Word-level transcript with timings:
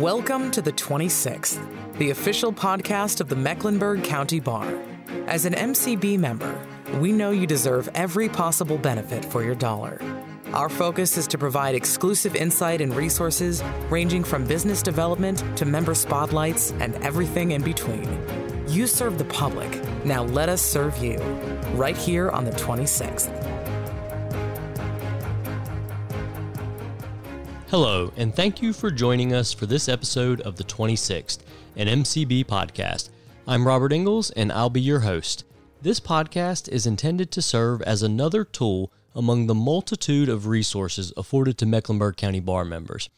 Welcome 0.00 0.50
to 0.50 0.60
the 0.60 0.72
26th, 0.72 1.98
the 1.98 2.10
official 2.10 2.52
podcast 2.52 3.20
of 3.20 3.28
the 3.28 3.36
Mecklenburg 3.36 4.02
County 4.02 4.40
Bar. 4.40 4.66
As 5.28 5.44
an 5.44 5.52
MCB 5.52 6.18
member, 6.18 6.60
we 6.98 7.12
know 7.12 7.30
you 7.30 7.46
deserve 7.46 7.88
every 7.94 8.28
possible 8.28 8.76
benefit 8.76 9.24
for 9.24 9.44
your 9.44 9.54
dollar. 9.54 10.00
Our 10.52 10.68
focus 10.68 11.16
is 11.16 11.28
to 11.28 11.38
provide 11.38 11.76
exclusive 11.76 12.34
insight 12.34 12.80
and 12.80 12.92
resources 12.92 13.62
ranging 13.88 14.24
from 14.24 14.44
business 14.44 14.82
development 14.82 15.44
to 15.58 15.64
member 15.64 15.94
spotlights 15.94 16.72
and 16.80 16.96
everything 16.96 17.52
in 17.52 17.62
between. 17.62 18.20
You 18.66 18.88
serve 18.88 19.16
the 19.16 19.26
public, 19.26 19.80
now 20.04 20.24
let 20.24 20.48
us 20.48 20.60
serve 20.60 20.98
you, 20.98 21.18
right 21.74 21.96
here 21.96 22.30
on 22.30 22.44
the 22.44 22.50
26th. 22.50 23.43
Hello, 27.76 28.12
and 28.16 28.32
thank 28.32 28.62
you 28.62 28.72
for 28.72 28.88
joining 28.88 29.32
us 29.32 29.52
for 29.52 29.66
this 29.66 29.88
episode 29.88 30.40
of 30.42 30.54
the 30.54 30.62
26th, 30.62 31.40
an 31.74 31.88
MCB 31.88 32.44
podcast. 32.44 33.08
I'm 33.48 33.66
Robert 33.66 33.92
Ingalls, 33.92 34.30
and 34.30 34.52
I'll 34.52 34.70
be 34.70 34.80
your 34.80 35.00
host. 35.00 35.42
This 35.82 35.98
podcast 35.98 36.68
is 36.68 36.86
intended 36.86 37.32
to 37.32 37.42
serve 37.42 37.82
as 37.82 38.00
another 38.00 38.44
tool 38.44 38.92
among 39.12 39.48
the 39.48 39.56
multitude 39.56 40.28
of 40.28 40.46
resources 40.46 41.12
afforded 41.16 41.58
to 41.58 41.66
Mecklenburg 41.66 42.16
County 42.16 42.38
Bar 42.38 42.64
members. 42.64 43.10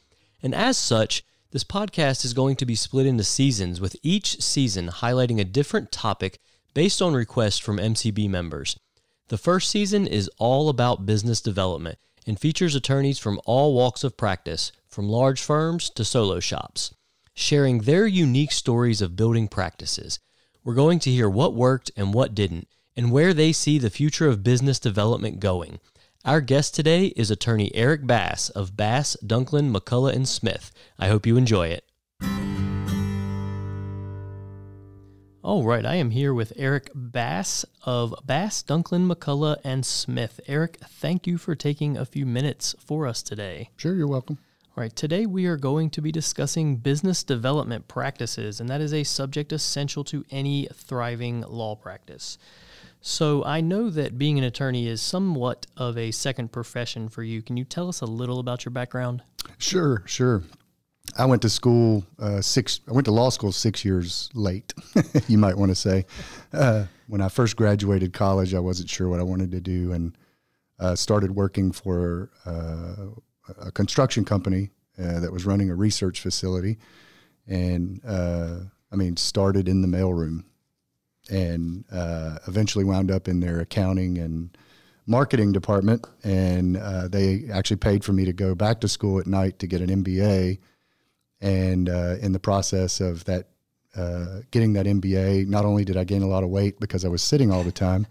And 0.42 0.54
as 0.54 0.78
such, 0.78 1.22
this 1.50 1.62
podcast 1.62 2.24
is 2.24 2.32
going 2.32 2.56
to 2.56 2.64
be 2.64 2.74
split 2.74 3.04
into 3.04 3.24
seasons, 3.24 3.78
with 3.78 3.94
each 4.02 4.40
season 4.40 4.88
highlighting 4.88 5.38
a 5.38 5.44
different 5.44 5.92
topic 5.92 6.38
based 6.72 7.02
on 7.02 7.12
requests 7.12 7.58
from 7.58 7.76
MCB 7.76 8.30
members. 8.30 8.80
The 9.28 9.36
first 9.36 9.68
season 9.68 10.06
is 10.06 10.30
all 10.38 10.70
about 10.70 11.04
business 11.04 11.42
development 11.42 11.98
and 12.26 12.38
features 12.38 12.74
attorneys 12.74 13.18
from 13.18 13.40
all 13.44 13.74
walks 13.74 14.02
of 14.02 14.16
practice, 14.16 14.72
from 14.88 15.08
large 15.08 15.40
firms 15.40 15.88
to 15.90 16.04
solo 16.04 16.40
shops, 16.40 16.94
sharing 17.34 17.80
their 17.80 18.06
unique 18.06 18.52
stories 18.52 19.00
of 19.00 19.16
building 19.16 19.48
practices. 19.48 20.18
We're 20.64 20.74
going 20.74 20.98
to 21.00 21.10
hear 21.10 21.30
what 21.30 21.54
worked 21.54 21.90
and 21.96 22.12
what 22.12 22.34
didn't, 22.34 22.68
and 22.96 23.12
where 23.12 23.32
they 23.32 23.52
see 23.52 23.78
the 23.78 23.90
future 23.90 24.28
of 24.28 24.42
business 24.42 24.80
development 24.80 25.38
going. 25.38 25.78
Our 26.24 26.40
guest 26.40 26.74
today 26.74 27.06
is 27.14 27.30
attorney 27.30 27.72
Eric 27.72 28.04
Bass 28.04 28.50
of 28.50 28.76
Bass, 28.76 29.16
Dunklin, 29.24 29.72
McCullough, 29.72 30.12
and 30.12 30.28
Smith. 30.28 30.72
I 30.98 31.06
hope 31.06 31.24
you 31.24 31.36
enjoy 31.36 31.68
it. 31.68 31.84
All 35.46 35.62
right, 35.62 35.86
I 35.86 35.94
am 35.94 36.10
here 36.10 36.34
with 36.34 36.52
Eric 36.56 36.90
Bass 36.92 37.64
of 37.84 38.12
Bass, 38.24 38.64
Dunklin, 38.64 39.08
McCullough, 39.08 39.60
and 39.62 39.86
Smith. 39.86 40.40
Eric, 40.48 40.78
thank 40.82 41.24
you 41.24 41.38
for 41.38 41.54
taking 41.54 41.96
a 41.96 42.04
few 42.04 42.26
minutes 42.26 42.74
for 42.84 43.06
us 43.06 43.22
today. 43.22 43.70
Sure, 43.76 43.94
you're 43.94 44.08
welcome. 44.08 44.38
All 44.76 44.82
right, 44.82 44.96
today 44.96 45.24
we 45.24 45.46
are 45.46 45.56
going 45.56 45.90
to 45.90 46.00
be 46.00 46.10
discussing 46.10 46.78
business 46.78 47.22
development 47.22 47.86
practices, 47.86 48.58
and 48.58 48.68
that 48.68 48.80
is 48.80 48.92
a 48.92 49.04
subject 49.04 49.52
essential 49.52 50.02
to 50.06 50.24
any 50.32 50.66
thriving 50.74 51.42
law 51.42 51.76
practice. 51.76 52.38
So, 53.00 53.44
I 53.44 53.60
know 53.60 53.88
that 53.88 54.18
being 54.18 54.38
an 54.38 54.44
attorney 54.44 54.88
is 54.88 55.00
somewhat 55.00 55.64
of 55.76 55.96
a 55.96 56.10
second 56.10 56.50
profession 56.50 57.08
for 57.08 57.22
you. 57.22 57.40
Can 57.40 57.56
you 57.56 57.64
tell 57.64 57.88
us 57.88 58.00
a 58.00 58.06
little 58.06 58.40
about 58.40 58.64
your 58.64 58.72
background? 58.72 59.22
Sure, 59.58 60.02
sure. 60.06 60.42
I 61.16 61.24
went 61.24 61.42
to 61.42 61.48
school 61.48 62.04
uh, 62.18 62.40
six. 62.40 62.80
I 62.88 62.92
went 62.92 63.04
to 63.06 63.10
law 63.10 63.30
school 63.30 63.52
six 63.52 63.84
years 63.84 64.28
late. 64.34 64.74
you 65.28 65.38
might 65.38 65.56
want 65.56 65.70
to 65.70 65.74
say. 65.74 66.04
Uh, 66.52 66.86
when 67.06 67.20
I 67.20 67.28
first 67.28 67.56
graduated 67.56 68.12
college, 68.12 68.54
I 68.54 68.58
wasn't 68.58 68.90
sure 68.90 69.08
what 69.08 69.20
I 69.20 69.22
wanted 69.22 69.50
to 69.52 69.60
do, 69.60 69.92
and 69.92 70.16
uh, 70.78 70.94
started 70.94 71.34
working 71.34 71.72
for 71.72 72.30
uh, 72.44 73.06
a 73.58 73.72
construction 73.72 74.24
company 74.24 74.70
uh, 74.98 75.20
that 75.20 75.32
was 75.32 75.46
running 75.46 75.70
a 75.70 75.74
research 75.74 76.20
facility, 76.20 76.78
and 77.46 78.00
uh, 78.06 78.56
I 78.92 78.96
mean, 78.96 79.16
started 79.16 79.68
in 79.68 79.82
the 79.82 79.88
mailroom, 79.88 80.44
and 81.30 81.84
eventually 82.46 82.84
wound 82.84 83.10
up 83.10 83.28
in 83.28 83.40
their 83.40 83.60
accounting 83.60 84.18
and 84.18 84.56
marketing 85.06 85.52
department, 85.52 86.06
and 86.24 86.76
they 87.10 87.48
actually 87.52 87.76
paid 87.76 88.04
for 88.04 88.12
me 88.12 88.24
to 88.24 88.32
go 88.32 88.54
back 88.54 88.80
to 88.80 88.88
school 88.88 89.18
at 89.18 89.26
night 89.26 89.58
to 89.60 89.66
get 89.66 89.80
an 89.80 90.04
MBA 90.04 90.58
and 91.40 91.88
uh, 91.88 92.16
in 92.20 92.32
the 92.32 92.38
process 92.38 93.00
of 93.00 93.24
that, 93.24 93.48
uh, 93.96 94.40
getting 94.50 94.74
that 94.74 94.86
MBA, 94.86 95.46
not 95.46 95.64
only 95.64 95.84
did 95.84 95.96
I 95.96 96.04
gain 96.04 96.22
a 96.22 96.26
lot 96.26 96.44
of 96.44 96.50
weight 96.50 96.80
because 96.80 97.04
I 97.04 97.08
was 97.08 97.22
sitting 97.22 97.50
all 97.50 97.62
the 97.62 97.72
time, 97.72 98.06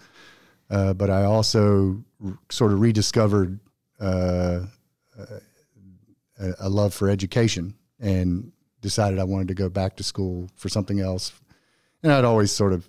uh, 0.69 0.93
but 0.93 1.09
I 1.09 1.23
also 1.23 2.03
r- 2.23 2.37
sort 2.49 2.71
of 2.71 2.79
rediscovered 2.79 3.59
uh, 3.99 4.61
a, 6.39 6.53
a 6.59 6.69
love 6.69 6.93
for 6.93 7.09
education 7.09 7.75
and 7.99 8.51
decided 8.81 9.19
I 9.19 9.23
wanted 9.23 9.47
to 9.49 9.53
go 9.53 9.69
back 9.69 9.95
to 9.97 10.03
school 10.03 10.49
for 10.55 10.69
something 10.69 10.99
else. 10.99 11.33
And 12.03 12.11
I'd 12.11 12.25
always 12.25 12.51
sort 12.51 12.73
of 12.73 12.87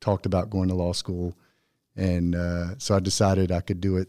talked 0.00 0.26
about 0.26 0.50
going 0.50 0.68
to 0.68 0.74
law 0.74 0.92
school. 0.92 1.36
And 1.96 2.34
uh, 2.34 2.78
so 2.78 2.96
I 2.96 3.00
decided 3.00 3.52
I 3.52 3.60
could 3.60 3.80
do 3.80 3.96
it 3.96 4.08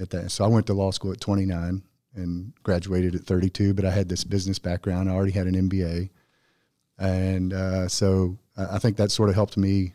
at 0.00 0.10
that. 0.10 0.30
So 0.30 0.44
I 0.44 0.48
went 0.48 0.66
to 0.66 0.74
law 0.74 0.90
school 0.90 1.12
at 1.12 1.20
29 1.20 1.82
and 2.16 2.52
graduated 2.62 3.14
at 3.14 3.22
32, 3.22 3.74
but 3.74 3.84
I 3.84 3.90
had 3.90 4.08
this 4.08 4.24
business 4.24 4.58
background. 4.58 5.10
I 5.10 5.14
already 5.14 5.32
had 5.32 5.46
an 5.46 5.68
MBA. 5.68 6.10
And 6.98 7.52
uh, 7.52 7.88
so 7.88 8.38
I 8.56 8.78
think 8.78 8.96
that 8.96 9.10
sort 9.10 9.28
of 9.28 9.34
helped 9.34 9.56
me. 9.56 9.94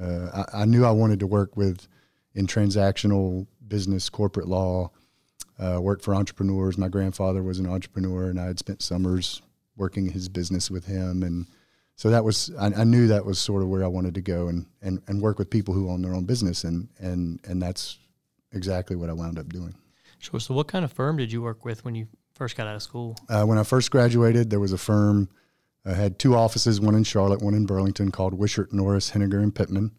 Uh, 0.00 0.44
I, 0.52 0.62
I, 0.62 0.64
knew 0.64 0.84
I 0.84 0.90
wanted 0.90 1.20
to 1.20 1.26
work 1.26 1.56
with 1.56 1.86
in 2.34 2.46
transactional 2.46 3.46
business, 3.68 4.08
corporate 4.08 4.48
law, 4.48 4.90
uh, 5.58 5.78
work 5.80 6.02
for 6.02 6.14
entrepreneurs. 6.14 6.78
My 6.78 6.88
grandfather 6.88 7.42
was 7.42 7.58
an 7.58 7.66
entrepreneur, 7.66 8.30
and 8.30 8.40
I 8.40 8.46
had 8.46 8.58
spent 8.58 8.82
summers 8.82 9.42
working 9.76 10.08
his 10.08 10.28
business 10.28 10.70
with 10.70 10.86
him. 10.86 11.22
And 11.22 11.46
so 11.96 12.10
that 12.10 12.24
was, 12.24 12.50
I, 12.58 12.66
I 12.66 12.84
knew 12.84 13.08
that 13.08 13.24
was 13.24 13.38
sort 13.38 13.62
of 13.62 13.68
where 13.68 13.84
I 13.84 13.88
wanted 13.88 14.14
to 14.14 14.22
go 14.22 14.48
and, 14.48 14.66
and, 14.82 15.02
and 15.06 15.20
work 15.20 15.38
with 15.38 15.50
people 15.50 15.74
who 15.74 15.90
own 15.90 16.02
their 16.02 16.14
own 16.14 16.24
business. 16.24 16.64
And, 16.64 16.88
and, 16.98 17.40
and 17.46 17.62
that's 17.62 17.98
exactly 18.52 18.96
what 18.96 19.10
I 19.10 19.12
wound 19.12 19.38
up 19.38 19.48
doing. 19.50 19.74
Sure. 20.20 20.38
So, 20.38 20.54
what 20.54 20.68
kind 20.68 20.84
of 20.84 20.92
firm 20.92 21.16
did 21.16 21.32
you 21.32 21.42
work 21.42 21.64
with 21.64 21.84
when 21.84 21.94
you 21.94 22.06
first 22.34 22.56
got 22.56 22.66
out 22.66 22.76
of 22.76 22.82
school? 22.82 23.16
Uh, 23.28 23.44
when 23.44 23.58
I 23.58 23.62
first 23.62 23.90
graduated, 23.90 24.50
there 24.50 24.60
was 24.60 24.72
a 24.72 24.78
firm. 24.78 25.30
I 25.84 25.94
had 25.94 26.18
two 26.18 26.36
offices, 26.36 26.78
one 26.78 26.94
in 26.94 27.04
Charlotte, 27.04 27.40
one 27.40 27.54
in 27.54 27.64
Burlington, 27.64 28.10
called 28.10 28.34
Wishart 28.34 28.70
Norris, 28.70 29.10
Henninger 29.10 29.38
and 29.38 29.54
Pittman. 29.54 29.92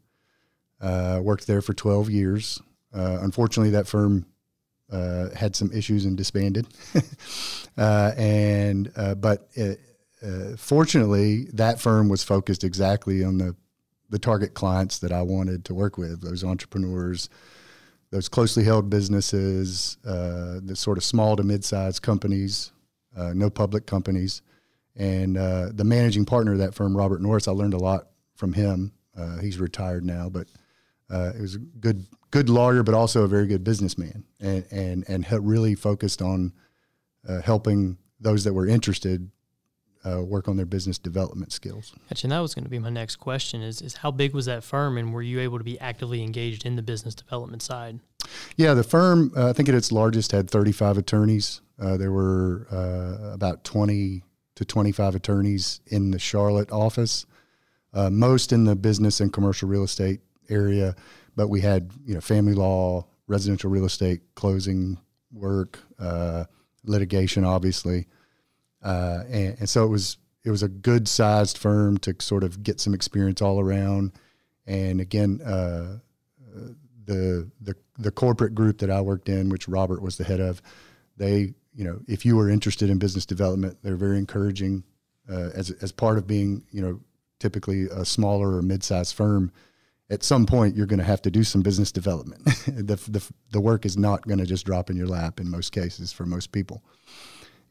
Uh, 0.79 1.19
worked 1.23 1.47
there 1.47 1.61
for 1.61 1.73
12 1.73 2.11
years. 2.11 2.61
Uh, 2.93 3.17
unfortunately, 3.21 3.71
that 3.71 3.87
firm 3.87 4.27
uh, 4.91 5.29
had 5.35 5.55
some 5.55 5.71
issues 5.73 6.05
and 6.05 6.15
disbanded. 6.15 6.67
Uh, 7.77 8.11
and 8.17 8.91
uh, 8.97 9.15
but 9.15 9.47
it, 9.53 9.79
fortunately, 10.57 11.45
that 11.53 11.79
firm 11.79 12.09
was 12.09 12.21
focused 12.21 12.65
exactly 12.65 13.23
on 13.23 13.37
the 13.37 13.55
the 14.09 14.19
target 14.19 14.53
clients 14.53 14.99
that 14.99 15.13
I 15.13 15.21
wanted 15.21 15.63
to 15.65 15.73
work 15.73 15.97
with, 15.97 16.21
those 16.21 16.43
entrepreneurs 16.43 17.29
those 18.11 18.27
closely 18.27 18.63
held 18.63 18.89
businesses, 18.89 19.97
uh, 20.05 20.59
the 20.63 20.75
sort 20.75 20.97
of 20.97 21.03
small 21.03 21.35
to 21.37 21.43
mid-sized 21.43 22.01
companies, 22.01 22.71
uh, 23.15 23.33
no 23.33 23.49
public 23.49 23.85
companies, 23.85 24.41
and 24.95 25.37
uh, 25.37 25.69
the 25.73 25.85
managing 25.85 26.25
partner 26.25 26.51
of 26.51 26.59
that 26.59 26.73
firm, 26.73 26.95
Robert 26.95 27.21
Norris. 27.21 27.47
I 27.47 27.51
learned 27.51 27.73
a 27.73 27.79
lot 27.79 28.07
from 28.35 28.53
him. 28.53 28.91
Uh, 29.17 29.37
he's 29.39 29.59
retired 29.59 30.05
now, 30.05 30.29
but 30.29 30.47
uh, 31.09 31.33
he 31.33 31.41
was 31.41 31.55
a 31.55 31.59
good 31.59 32.05
good 32.31 32.49
lawyer, 32.49 32.83
but 32.83 32.93
also 32.93 33.23
a 33.23 33.27
very 33.27 33.47
good 33.47 33.63
businessman, 33.63 34.25
and 34.39 34.65
and 34.71 35.05
and 35.07 35.25
really 35.47 35.75
focused 35.75 36.21
on 36.21 36.53
uh, 37.27 37.41
helping 37.41 37.97
those 38.19 38.43
that 38.43 38.53
were 38.53 38.67
interested 38.67 39.29
uh, 40.05 40.21
work 40.23 40.47
on 40.47 40.57
their 40.57 40.65
business 40.65 40.97
development 40.97 41.51
skills. 41.51 41.93
Gotcha. 42.09 42.25
And 42.25 42.31
that 42.31 42.39
was 42.39 42.55
going 42.55 42.63
to 42.63 42.69
be 42.69 42.79
my 42.79 42.89
next 42.89 43.17
question: 43.17 43.61
is 43.61 43.81
is 43.81 43.97
how 43.97 44.11
big 44.11 44.33
was 44.33 44.45
that 44.45 44.63
firm, 44.63 44.97
and 44.97 45.13
were 45.13 45.21
you 45.21 45.39
able 45.39 45.57
to 45.57 45.63
be 45.63 45.79
actively 45.79 46.23
engaged 46.23 46.65
in 46.65 46.75
the 46.75 46.81
business 46.81 47.15
development 47.15 47.61
side? 47.61 47.99
Yeah, 48.55 48.73
the 48.73 48.83
firm 48.83 49.31
uh, 49.35 49.49
I 49.49 49.53
think 49.53 49.69
at 49.69 49.75
its 49.75 49.91
largest 49.91 50.31
had 50.31 50.49
35 50.49 50.97
attorneys. 50.97 51.61
Uh, 51.79 51.97
there 51.97 52.11
were 52.11 52.67
uh, 52.71 53.33
about 53.33 53.63
20 53.63 54.23
to 54.55 54.65
25 54.65 55.15
attorneys 55.15 55.81
in 55.87 56.11
the 56.11 56.19
Charlotte 56.19 56.71
office, 56.71 57.25
uh, 57.93 58.09
most 58.09 58.51
in 58.51 58.65
the 58.65 58.75
business 58.75 59.19
and 59.19 59.33
commercial 59.33 59.67
real 59.67 59.83
estate 59.83 60.21
area, 60.49 60.95
but 61.35 61.47
we 61.47 61.61
had 61.61 61.91
you 62.05 62.13
know 62.13 62.21
family 62.21 62.53
law, 62.53 63.05
residential 63.27 63.69
real 63.69 63.85
estate, 63.85 64.21
closing 64.35 64.97
work, 65.31 65.79
uh, 65.99 66.45
litigation, 66.83 67.43
obviously. 67.45 68.07
Uh, 68.81 69.23
and, 69.29 69.57
and, 69.59 69.69
so 69.69 69.85
it 69.85 69.89
was 69.89 70.17
it 70.43 70.49
was 70.49 70.63
a 70.63 70.67
good 70.67 71.07
sized 71.07 71.57
firm 71.57 71.97
to 71.99 72.15
sort 72.19 72.43
of 72.43 72.63
get 72.63 72.79
some 72.79 72.93
experience 72.93 73.41
all 73.41 73.59
around. 73.59 74.11
And 74.65 74.99
again, 74.99 75.41
uh, 75.41 75.99
the 77.05 77.49
the 77.61 77.75
the 77.97 78.11
corporate 78.11 78.55
group 78.55 78.79
that 78.79 78.89
I 78.89 79.01
worked 79.01 79.29
in, 79.29 79.49
which 79.49 79.67
Robert 79.67 80.01
was 80.01 80.17
the 80.17 80.23
head 80.23 80.39
of, 80.39 80.61
they 81.17 81.53
you 81.73 81.83
know 81.83 81.99
if 82.07 82.25
you 82.25 82.35
were 82.35 82.49
interested 82.49 82.89
in 82.89 82.97
business 82.97 83.25
development, 83.25 83.77
they're 83.83 83.95
very 83.95 84.17
encouraging 84.17 84.83
uh, 85.29 85.49
as 85.53 85.71
as 85.81 85.91
part 85.91 86.17
of 86.17 86.25
being 86.27 86.63
you 86.71 86.81
know 86.81 86.99
typically 87.39 87.83
a 87.85 88.05
smaller 88.05 88.55
or 88.55 88.61
mid 88.61 88.83
sized 88.83 89.15
firm. 89.15 89.51
At 90.09 90.23
some 90.23 90.45
point, 90.45 90.75
you're 90.75 90.87
going 90.87 90.99
to 90.99 91.05
have 91.05 91.21
to 91.21 91.31
do 91.31 91.41
some 91.41 91.61
business 91.61 91.89
development. 91.89 92.43
the, 92.65 92.95
the 92.95 93.31
the 93.51 93.61
work 93.61 93.85
is 93.85 93.95
not 93.95 94.27
going 94.27 94.39
to 94.39 94.45
just 94.45 94.65
drop 94.65 94.89
in 94.89 94.97
your 94.97 95.07
lap 95.07 95.39
in 95.39 95.49
most 95.49 95.71
cases 95.71 96.11
for 96.11 96.25
most 96.25 96.51
people 96.51 96.83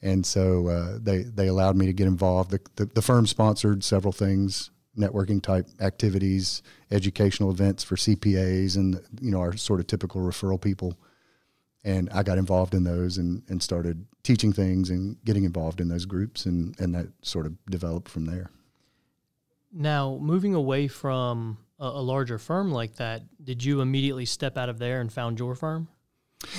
and 0.03 0.25
so 0.25 0.69
uh, 0.69 0.99
they 1.01 1.23
they 1.23 1.49
allowed 1.49 1.77
me 1.77 1.87
to 1.87 1.93
get 1.93 2.07
involved. 2.07 2.51
The, 2.51 2.61
the, 2.77 2.87
the 2.87 3.03
firm 3.03 3.27
sponsored 3.27 3.85
several 3.85 4.13
things, 4.13 4.71
networking 4.97 5.43
type 5.43 5.67
activities, 5.81 6.63
educational 6.91 7.51
events 7.51 7.85
for 7.85 7.97
CPAs, 7.97 8.77
and 8.77 9.01
you 9.21 9.31
know 9.31 9.41
our 9.41 9.57
sort 9.57 9.81
of 9.81 9.87
typical 9.87 10.21
referral 10.23 10.61
people. 10.61 10.99
And 11.83 12.11
I 12.11 12.23
got 12.23 12.37
involved 12.37 12.75
in 12.75 12.85
those 12.85 13.17
and, 13.17 13.43
and 13.49 13.63
started 13.63 14.05
teaching 14.23 14.53
things 14.53 14.91
and 14.91 15.17
getting 15.25 15.45
involved 15.45 15.81
in 15.81 15.89
those 15.89 16.05
groups, 16.05 16.45
and, 16.45 16.79
and 16.79 16.95
that 16.95 17.07
sort 17.23 17.47
of 17.47 17.55
developed 17.67 18.11
from 18.11 18.27
there. 18.27 18.51
Now, 19.73 20.19
moving 20.21 20.55
away 20.55 20.89
from 20.89 21.57
a, 21.79 21.87
a 21.87 22.03
larger 22.03 22.39
firm 22.39 22.71
like 22.71 22.97
that, 22.97 23.23
did 23.43 23.65
you 23.65 23.81
immediately 23.81 24.27
step 24.27 24.59
out 24.59 24.69
of 24.69 24.79
there 24.79 25.01
and 25.01 25.11
found 25.11 25.39
your 25.39 25.55
firm? 25.55 25.89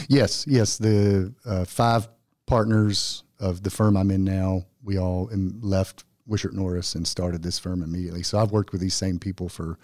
Yes, 0.07 0.45
yes. 0.47 0.77
The 0.77 1.33
uh, 1.45 1.65
five 1.65 2.07
partners 2.47 3.23
of 3.41 3.63
the 3.63 3.69
firm 3.69 3.97
I'm 3.97 4.11
in 4.11 4.23
now, 4.23 4.65
we 4.83 4.97
all 4.97 5.29
left 5.33 6.05
Wishart 6.27 6.53
Norris 6.53 6.95
and 6.95 7.05
started 7.05 7.43
this 7.43 7.59
firm 7.59 7.83
immediately. 7.83 8.23
So 8.23 8.39
I've 8.39 8.51
worked 8.51 8.71
with 8.71 8.79
these 8.79 8.93
same 8.93 9.19
people 9.19 9.49
for 9.49 9.77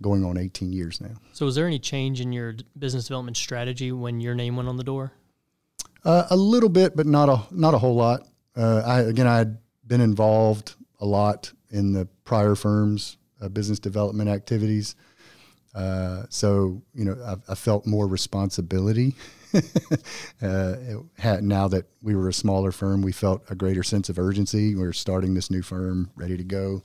going 0.00 0.24
on 0.24 0.38
18 0.38 0.72
years 0.72 1.00
now. 1.00 1.14
So 1.32 1.44
was 1.46 1.54
there 1.54 1.66
any 1.66 1.78
change 1.78 2.20
in 2.20 2.32
your 2.32 2.54
business 2.78 3.04
development 3.04 3.36
strategy 3.36 3.92
when 3.92 4.20
your 4.20 4.34
name 4.34 4.56
went 4.56 4.68
on 4.68 4.76
the 4.76 4.84
door? 4.84 5.12
Uh, 6.04 6.26
a 6.30 6.36
little 6.36 6.68
bit, 6.68 6.96
but 6.96 7.06
not 7.06 7.28
a 7.28 7.42
not 7.50 7.74
a 7.74 7.78
whole 7.78 7.94
lot. 7.94 8.26
Uh, 8.56 8.82
I 8.84 9.00
again, 9.00 9.26
I 9.26 9.38
had 9.38 9.58
been 9.86 10.00
involved 10.00 10.74
a 11.00 11.06
lot 11.06 11.52
in 11.70 11.92
the 11.92 12.06
prior 12.24 12.54
firms' 12.54 13.16
uh, 13.40 13.48
business 13.48 13.78
development 13.78 14.28
activities. 14.28 14.96
Uh, 15.74 16.24
so 16.28 16.82
you 16.94 17.04
know, 17.04 17.16
I, 17.26 17.52
I, 17.52 17.54
felt 17.54 17.86
more 17.86 18.06
responsibility. 18.06 19.14
uh, 20.42 20.76
had, 21.18 21.42
now 21.44 21.68
that 21.68 21.86
we 22.02 22.14
were 22.14 22.28
a 22.28 22.32
smaller 22.32 22.72
firm, 22.72 23.02
we 23.02 23.12
felt 23.12 23.42
a 23.50 23.54
greater 23.54 23.82
sense 23.82 24.08
of 24.08 24.18
urgency. 24.18 24.74
We 24.74 24.84
are 24.84 24.92
starting 24.92 25.34
this 25.34 25.50
new 25.50 25.62
firm, 25.62 26.10
ready 26.16 26.36
to 26.36 26.44
go, 26.44 26.82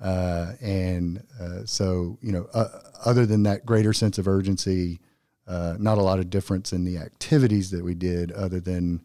uh, 0.00 0.52
and 0.60 1.22
uh, 1.40 1.64
so 1.64 2.18
you 2.22 2.32
know, 2.32 2.48
uh, 2.54 2.68
other 3.04 3.26
than 3.26 3.42
that 3.44 3.66
greater 3.66 3.92
sense 3.92 4.18
of 4.18 4.28
urgency, 4.28 5.00
uh, 5.46 5.76
not 5.78 5.98
a 5.98 6.02
lot 6.02 6.18
of 6.18 6.30
difference 6.30 6.72
in 6.72 6.84
the 6.84 6.98
activities 6.98 7.70
that 7.70 7.84
we 7.84 7.94
did, 7.94 8.32
other 8.32 8.60
than 8.60 9.00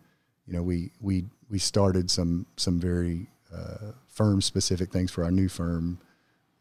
you 0.46 0.54
know, 0.54 0.64
we 0.64 0.92
we 1.02 1.26
we 1.50 1.60
started 1.60 2.10
some 2.12 2.46
some 2.58 2.80
very 2.80 3.28
firm 4.16 4.42
specific 4.42 4.92
things 4.92 5.12
for 5.12 5.24
our 5.26 5.32
new 5.32 5.50
firm 5.50 6.00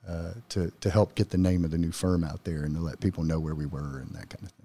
uh, 0.08 0.32
to 0.48 0.70
to 0.80 0.90
help 0.90 1.14
get 1.14 1.30
the 1.30 1.38
name 1.38 1.64
of 1.64 1.70
the 1.70 1.78
new 1.78 1.92
firm 1.92 2.24
out 2.24 2.44
there 2.44 2.64
and 2.64 2.74
to 2.74 2.80
let 2.80 3.00
people 3.00 3.22
know 3.22 3.38
where 3.38 3.54
we 3.54 3.64
were 3.64 4.00
and 4.00 4.12
that 4.14 4.28
kind 4.28 4.42
of 4.44 4.50
thing. 4.50 4.63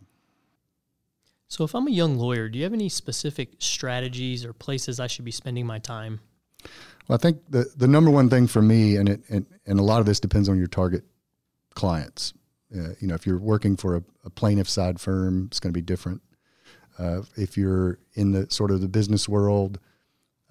So, 1.49 1.63
if 1.63 1.73
I'm 1.73 1.87
a 1.87 1.91
young 1.91 2.17
lawyer, 2.17 2.47
do 2.47 2.59
you 2.59 2.63
have 2.63 2.73
any 2.73 2.89
specific 2.89 3.53
strategies 3.57 4.45
or 4.45 4.53
places 4.53 4.99
I 4.99 5.07
should 5.07 5.25
be 5.25 5.31
spending 5.31 5.65
my 5.65 5.79
time? 5.79 6.19
Well, 7.07 7.15
I 7.15 7.17
think 7.17 7.41
the 7.49 7.65
the 7.75 7.87
number 7.87 8.11
one 8.11 8.29
thing 8.29 8.45
for 8.45 8.61
me, 8.61 8.95
and 8.95 9.09
it 9.09 9.21
and, 9.29 9.47
and 9.65 9.79
a 9.79 9.83
lot 9.83 9.99
of 9.99 10.05
this 10.05 10.19
depends 10.19 10.47
on 10.47 10.59
your 10.59 10.67
target 10.67 11.03
clients. 11.73 12.33
Uh, 12.73 12.89
you 12.99 13.07
know, 13.07 13.15
if 13.15 13.25
you're 13.25 13.39
working 13.39 13.75
for 13.75 13.95
a, 13.95 14.03
a 14.25 14.29
plaintiff 14.29 14.69
side 14.69 15.01
firm, 15.01 15.47
it's 15.47 15.59
going 15.59 15.73
to 15.73 15.77
be 15.77 15.81
different. 15.81 16.21
Uh, 16.99 17.21
if 17.35 17.57
you're 17.57 17.97
in 18.13 18.31
the 18.31 18.47
sort 18.51 18.69
of 18.69 18.81
the 18.81 18.87
business 18.87 19.27
world, 19.27 19.79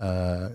uh, 0.00 0.48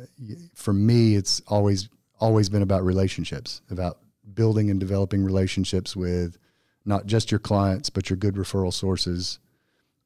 for 0.56 0.74
me, 0.74 1.16
it's 1.16 1.42
always 1.48 1.88
always 2.20 2.50
been 2.50 2.62
about 2.62 2.84
relationships, 2.84 3.62
about 3.70 4.00
building 4.34 4.70
and 4.70 4.80
developing 4.82 5.24
relationships 5.24 5.96
with 5.96 6.38
not 6.86 7.06
just 7.06 7.32
your 7.32 7.40
clients 7.40 7.90
but 7.90 8.10
your 8.10 8.18
good 8.18 8.36
referral 8.36 8.74
sources, 8.74 9.40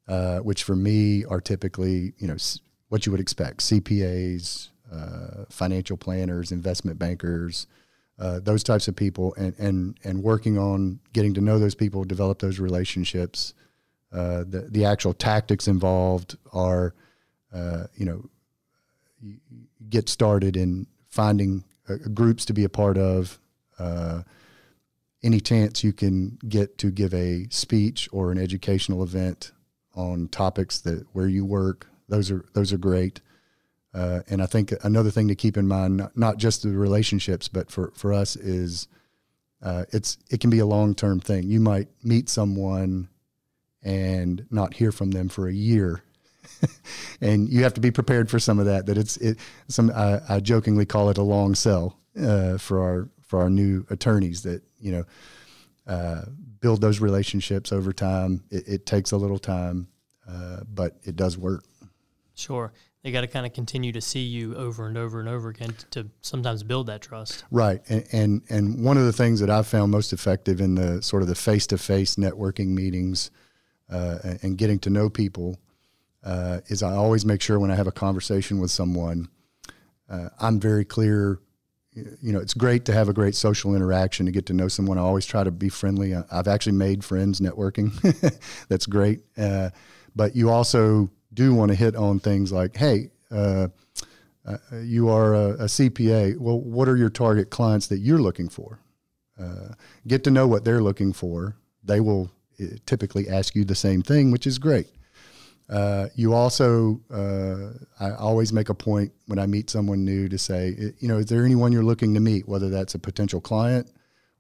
uh, 0.08 0.40
which 0.40 0.64
for 0.64 0.76
me 0.76 1.26
are 1.26 1.42
typically 1.42 2.14
you 2.18 2.28
know 2.28 2.38
what 2.90 3.06
you 3.06 3.12
would 3.12 3.22
expect: 3.22 3.60
CPAs, 3.60 4.70
uh, 4.92 5.46
financial 5.50 5.98
planners, 5.98 6.52
investment 6.52 6.98
bankers. 6.98 7.68
Uh, 8.20 8.40
those 8.40 8.64
types 8.64 8.88
of 8.88 8.96
people, 8.96 9.36
and, 9.36 9.54
and 9.60 10.00
and 10.04 10.24
working 10.24 10.58
on 10.58 11.00
getting 11.14 11.34
to 11.34 11.42
know 11.42 11.60
those 11.60 11.76
people, 11.76 12.04
develop 12.04 12.40
those 12.40 12.60
relationships. 12.60 13.54
Uh, 14.12 14.44
the 14.48 14.68
the 14.70 14.86
actual 14.86 15.14
tactics 15.14 15.68
involved 15.68 16.38
are, 16.54 16.96
uh, 17.54 17.84
you 17.96 18.06
know, 18.06 18.30
get 19.90 20.10
started 20.10 20.56
in 20.56 20.88
finding 21.10 21.64
uh, 21.90 21.96
groups 22.14 22.46
to 22.46 22.54
be 22.54 22.64
a 22.64 22.70
part 22.70 22.98
of, 22.98 23.40
any 25.24 25.40
chance 25.40 25.84
you 25.84 25.92
can 25.92 26.38
get 26.48 26.78
to 26.78 26.90
give 26.92 27.14
a 27.14 27.48
speech 27.50 28.08
or 28.12 28.32
an 28.32 28.38
educational 28.38 29.04
event 29.04 29.52
on 29.98 30.28
topics 30.30 30.80
that 30.82 31.06
where 31.14 31.28
you 31.28 31.44
work, 31.44 31.88
those 32.08 32.32
are 32.32 32.46
those 32.54 32.72
are 32.72 32.78
great. 32.78 33.20
Uh, 33.94 34.22
and 34.30 34.42
I 34.42 34.46
think 34.46 34.74
another 34.84 35.10
thing 35.10 35.28
to 35.30 35.36
keep 35.36 35.58
in 35.58 35.68
mind, 35.68 35.98
not, 35.98 36.16
not 36.16 36.38
just 36.38 36.62
the 36.62 36.70
relationships, 36.70 37.48
but 37.48 37.72
for, 37.72 37.92
for 37.96 38.14
us 38.14 38.36
is 38.36 38.88
uh, 39.64 39.86
it's 39.92 40.18
it 40.30 40.40
can 40.40 40.50
be 40.52 40.60
a 40.60 40.66
long 40.66 40.94
term 40.94 41.20
thing. 41.20 41.50
You 41.50 41.60
might 41.60 41.88
meet 42.04 42.30
someone 42.30 43.10
and 43.82 44.46
not 44.52 44.76
hear 44.76 44.92
from 44.92 45.12
them 45.12 45.30
for 45.30 45.48
a 45.48 45.54
year, 45.54 46.04
and 47.22 47.50
you 47.50 47.64
have 47.64 47.74
to 47.74 47.82
be 47.82 47.90
prepared 47.90 48.30
for 48.30 48.40
some 48.40 48.60
of 48.60 48.66
that. 48.68 48.86
That 48.86 48.98
it's 48.98 49.18
it. 49.18 49.40
Some 49.68 49.92
I, 49.96 50.22
I 50.30 50.40
jokingly 50.42 50.86
call 50.86 51.10
it 51.10 51.18
a 51.18 51.24
long 51.24 51.56
sell 51.56 51.98
uh, 52.22 52.58
for 52.60 52.82
our 52.82 53.10
for 53.24 53.42
our 53.42 53.50
new 53.50 53.86
attorneys 53.90 54.44
that 54.44 54.62
you 54.80 54.92
know 54.92 55.06
uh, 55.88 56.22
build 56.60 56.82
those 56.82 57.00
relationships 57.00 57.72
over 57.72 57.94
time. 57.94 58.44
It, 58.50 58.68
it 58.68 58.86
takes 58.86 59.12
a 59.12 59.18
little 59.18 59.40
time, 59.40 59.88
uh, 60.28 60.62
but 60.74 60.98
it 61.04 61.16
does 61.16 61.38
work. 61.38 61.64
Sure, 62.36 62.72
they 63.04 63.12
got 63.12 63.22
to 63.22 63.28
kind 63.28 63.46
of 63.46 63.54
continue 63.54 63.92
to 63.94 64.02
see 64.02 64.22
you 64.22 64.56
over 64.56 64.88
and 64.88 64.98
over 64.98 65.20
and 65.20 65.30
over 65.30 65.50
again 65.50 65.74
to, 65.74 66.04
to 66.04 66.10
sometimes 66.22 66.62
build 66.62 66.88
that 66.88 67.02
trust. 67.02 67.46
Right, 67.50 67.82
and, 67.90 68.06
and, 68.12 68.42
and 68.50 68.84
one 68.84 68.98
of 68.98 69.06
the 69.06 69.14
things 69.14 69.40
that 69.40 69.50
I've 69.50 69.68
found 69.68 69.92
most 69.92 70.14
effective 70.14 70.62
in 70.62 70.76
the 70.76 71.02
sort 71.02 71.24
of 71.24 71.28
the 71.28 71.36
face 71.36 71.66
to 71.68 71.78
face 71.78 72.16
networking 72.16 72.68
meetings 72.68 73.32
uh, 73.90 74.20
and 74.42 74.58
getting 74.58 74.80
to 74.80 74.90
know 74.90 75.10
people 75.10 75.58
uh, 76.24 76.60
is 76.68 76.84
I 76.84 76.94
always 76.94 77.26
make 77.26 77.42
sure 77.42 77.60
when 77.60 77.72
I 77.72 77.76
have 77.76 77.88
a 77.88 77.92
conversation 77.92 78.60
with 78.60 78.72
someone, 78.72 79.30
uh, 80.10 80.30
I'm 80.40 80.60
very 80.60 80.84
clear 80.84 81.40
you 82.22 82.34
know, 82.34 82.40
it's 82.40 82.54
great 82.54 82.86
to 82.86 82.94
have 82.94 83.10
a 83.10 83.14
great 83.14 83.36
social 83.36 83.76
interaction 83.76 84.26
to 84.26 84.32
get 84.32 84.46
to 84.48 84.54
know 84.54 84.68
someone. 84.68 84.98
I 84.98 85.02
always 85.02 85.26
try 85.26 85.44
to 85.44 85.52
be 85.52 85.70
friendly. 85.70 86.16
I've 86.16 86.48
actually 86.48 86.74
made 86.74 87.04
friends 87.04 87.40
networking. 87.40 87.92
That's 88.70 88.86
great. 88.86 89.22
Uh, 89.38 89.70
but 90.16 90.36
you 90.36 90.50
also 90.50 91.10
do 91.34 91.54
want 91.54 91.70
to 91.70 91.76
hit 91.76 91.96
on 91.96 92.20
things 92.20 92.52
like, 92.52 92.76
hey, 92.76 93.12
uh, 93.32 93.68
uh, 94.46 94.58
you 94.82 95.10
are 95.10 95.34
a, 95.34 95.50
a, 95.50 95.66
CPA. 95.66 96.38
Well, 96.38 96.60
what 96.60 96.88
are 96.88 96.96
your 96.96 97.10
target 97.10 97.50
clients 97.50 97.88
that 97.88 98.00
you're 98.00 98.22
looking 98.22 98.48
for? 98.48 98.80
Uh, 99.40 99.74
get 100.08 100.24
to 100.24 100.32
know 100.32 100.48
what 100.48 100.64
they're 100.64 100.82
looking 100.82 101.14
for. 101.14 101.56
They 101.84 102.00
will 102.00 102.32
uh, 102.62 102.66
typically 102.86 103.28
ask 103.28 103.56
you 103.56 103.66
the 103.66 103.76
same 103.76 104.02
thing, 104.02 104.32
which 104.32 104.48
is 104.48 104.58
great. 104.58 104.88
Uh, 105.70 106.08
you 106.16 106.34
also, 106.34 107.02
uh, 107.12 107.74
I 108.00 108.16
always 108.16 108.54
make 108.54 108.70
a 108.70 108.74
point 108.74 109.12
when 109.26 109.38
I 109.38 109.46
meet 109.48 109.70
someone 109.70 110.06
new 110.06 110.30
to 110.30 110.38
say, 110.38 110.76
you 111.00 111.08
know, 111.08 111.18
is 111.18 111.26
there 111.26 111.44
anyone 111.44 111.72
you're 111.72 111.84
looking 111.84 112.14
to 112.14 112.20
meet, 112.20 112.48
whether 112.48 112.70
that's 112.70 112.96
a 112.96 113.00
potential 113.00 113.42
client 113.42 113.92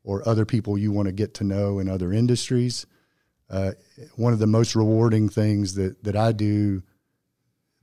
or 0.03 0.27
other 0.27 0.45
people 0.45 0.77
you 0.77 0.91
want 0.91 1.07
to 1.07 1.11
get 1.11 1.33
to 1.35 1.43
know 1.43 1.79
in 1.79 1.89
other 1.89 2.13
industries? 2.13 2.85
Uh, 3.49 3.71
one 4.15 4.31
of 4.31 4.39
the 4.39 4.47
most 4.47 4.75
rewarding 4.75 5.27
things 5.27 5.75
that, 5.75 6.01
that 6.03 6.15
I 6.15 6.31
do, 6.31 6.81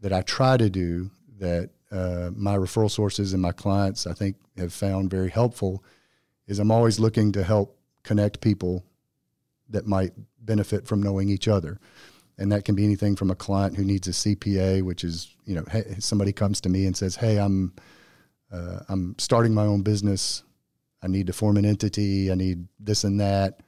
that 0.01 0.13
I 0.13 0.23
try 0.23 0.57
to 0.57 0.71
do, 0.71 1.11
that 1.39 1.71
uh, 1.91 2.31
my 2.35 2.57
referral 2.57 2.91
sources 2.91 3.35
and 3.35 3.43
my 3.43 3.53
clients 3.53 4.07
I 4.07 4.15
think 4.15 4.37
have 4.57 4.73
found 4.73 5.11
very 5.11 5.31
helpful, 5.31 5.85
is 6.47 6.59
I'm 6.59 6.71
always 6.71 6.99
looking 6.99 7.33
to 7.33 7.45
help 7.45 7.79
connect 8.03 8.41
people 8.41 8.85
that 9.69 9.87
might 9.87 10.13
benefit 10.41 10.87
from 10.87 11.03
knowing 11.03 11.29
each 11.29 11.49
other 11.49 11.79
and 12.39 12.51
that 12.53 12.65
can 12.65 12.75
be 12.75 12.85
anything 12.85 13.17
from 13.17 13.31
a 13.31 13.35
client 13.35 13.77
who 13.77 13.85
needs 13.85 14.09
a 14.09 14.13
CPA, 14.13 14.83
which 14.83 15.05
is 15.05 15.35
you 15.45 15.55
know 15.55 15.65
hey, 15.71 15.97
somebody 15.99 16.33
comes 16.33 16.61
to 16.63 16.69
me 16.69 16.87
and 16.87 16.97
says, 16.97 17.17
"Hey, 17.17 17.39
I'm 17.39 17.73
uh, 18.53 18.81
I'm 18.89 19.15
starting 19.19 19.55
my 19.55 19.65
own 19.65 19.83
business. 19.83 20.43
I 21.03 21.09
need 21.09 21.27
to 21.27 21.33
form 21.33 21.57
an 21.57 21.65
entity. 21.65 22.31
I 22.31 22.35
need 22.35 22.67
this 22.79 23.05
and 23.05 23.21
that." 23.21 23.61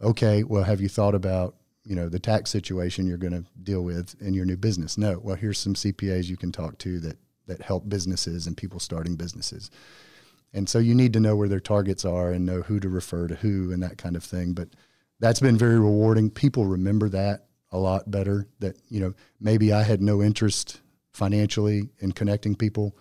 Okay, 0.00 0.42
well, 0.42 0.64
have 0.64 0.80
you 0.80 0.88
thought 0.88 1.14
about 1.14 1.56
you 1.84 1.94
know 1.94 2.08
the 2.08 2.18
tax 2.18 2.50
situation 2.50 3.06
you're 3.06 3.18
going 3.18 3.32
to 3.32 3.44
deal 3.62 3.82
with 3.82 4.20
in 4.20 4.34
your 4.34 4.44
new 4.44 4.56
business? 4.56 4.98
No. 4.98 5.18
Well, 5.18 5.36
here's 5.36 5.58
some 5.58 5.74
CPAs 5.74 6.28
you 6.28 6.36
can 6.36 6.52
talk 6.52 6.78
to 6.78 6.98
that 7.00 7.18
that 7.46 7.62
help 7.62 7.88
businesses 7.88 8.46
and 8.46 8.56
people 8.56 8.80
starting 8.80 9.16
businesses. 9.16 9.70
And 10.54 10.68
so 10.68 10.78
you 10.78 10.94
need 10.94 11.12
to 11.14 11.20
know 11.20 11.34
where 11.34 11.48
their 11.48 11.60
targets 11.60 12.04
are 12.04 12.30
and 12.30 12.44
know 12.44 12.60
who 12.62 12.78
to 12.80 12.88
refer 12.88 13.26
to 13.26 13.34
who 13.36 13.72
and 13.72 13.82
that 13.82 13.96
kind 13.98 14.16
of 14.16 14.22
thing. 14.22 14.52
But 14.52 14.68
that's 15.18 15.40
been 15.40 15.56
very 15.56 15.78
rewarding. 15.78 16.30
People 16.30 16.66
remember 16.66 17.08
that 17.08 17.46
a 17.72 17.78
lot 17.78 18.10
better. 18.10 18.46
That 18.60 18.76
you 18.88 19.00
know 19.00 19.14
maybe 19.40 19.72
I 19.72 19.82
had 19.82 20.00
no 20.00 20.22
interest 20.22 20.80
financially 21.12 21.88
in 21.98 22.12
connecting 22.12 22.54
people, 22.54 22.96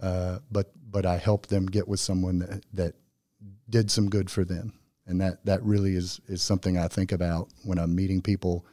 uh, 0.00 0.38
but 0.50 0.72
but 0.90 1.04
I 1.04 1.18
helped 1.18 1.50
them 1.50 1.66
get 1.66 1.86
with 1.86 2.00
someone 2.00 2.38
that 2.40 2.64
that 2.72 2.94
did 3.68 3.90
some 3.90 4.08
good 4.08 4.30
for 4.30 4.44
them, 4.44 4.72
and 5.06 5.20
that 5.20 5.44
that 5.44 5.62
really 5.62 5.94
is 5.96 6.20
is 6.28 6.42
something 6.42 6.78
I 6.78 6.88
think 6.88 7.12
about 7.12 7.48
when 7.64 7.78
I'm 7.78 7.94
meeting 7.94 8.22
people. 8.22 8.64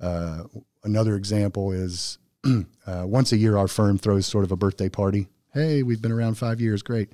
Uh, 0.00 0.44
another 0.82 1.14
example 1.14 1.72
is 1.72 2.18
uh, 2.86 3.04
once 3.06 3.32
a 3.32 3.36
year, 3.36 3.56
our 3.56 3.68
firm 3.68 3.98
throws 3.98 4.26
sort 4.26 4.44
of 4.44 4.52
a 4.52 4.56
birthday 4.56 4.88
party. 4.88 5.28
Hey, 5.52 5.82
we've 5.82 6.00
been 6.00 6.12
around 6.12 6.34
five 6.34 6.60
years, 6.60 6.82
great. 6.82 7.10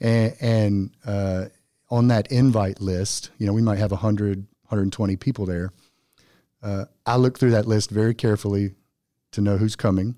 And, 0.00 0.34
and 0.40 0.90
uh, 1.06 1.46
on 1.90 2.08
that 2.08 2.32
invite 2.32 2.80
list, 2.80 3.30
you 3.38 3.46
know, 3.46 3.52
we 3.52 3.62
might 3.62 3.78
have 3.78 3.90
100, 3.90 4.38
120 4.38 5.16
people 5.16 5.46
there. 5.46 5.70
Uh, 6.64 6.86
I 7.04 7.16
look 7.16 7.38
through 7.38 7.50
that 7.50 7.66
list 7.66 7.90
very 7.90 8.14
carefully 8.14 8.74
to 9.32 9.42
know 9.42 9.58
who's 9.58 9.76
coming. 9.76 10.16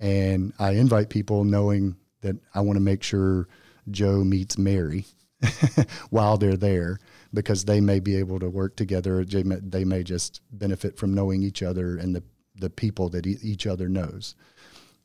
And 0.00 0.54
I 0.58 0.72
invite 0.72 1.10
people 1.10 1.44
knowing 1.44 1.96
that 2.22 2.36
I 2.54 2.62
want 2.62 2.76
to 2.76 2.82
make 2.82 3.02
sure 3.02 3.46
Joe 3.90 4.24
meets 4.24 4.56
Mary 4.56 5.04
while 6.10 6.38
they're 6.38 6.56
there 6.56 6.98
because 7.34 7.66
they 7.66 7.80
may 7.80 8.00
be 8.00 8.16
able 8.16 8.40
to 8.40 8.48
work 8.48 8.74
together. 8.76 9.22
They 9.24 9.84
may 9.84 10.02
just 10.02 10.40
benefit 10.50 10.96
from 10.96 11.12
knowing 11.12 11.42
each 11.42 11.62
other 11.62 11.98
and 11.98 12.16
the, 12.16 12.22
the 12.56 12.70
people 12.70 13.10
that 13.10 13.26
each 13.26 13.66
other 13.66 13.88
knows. 13.88 14.34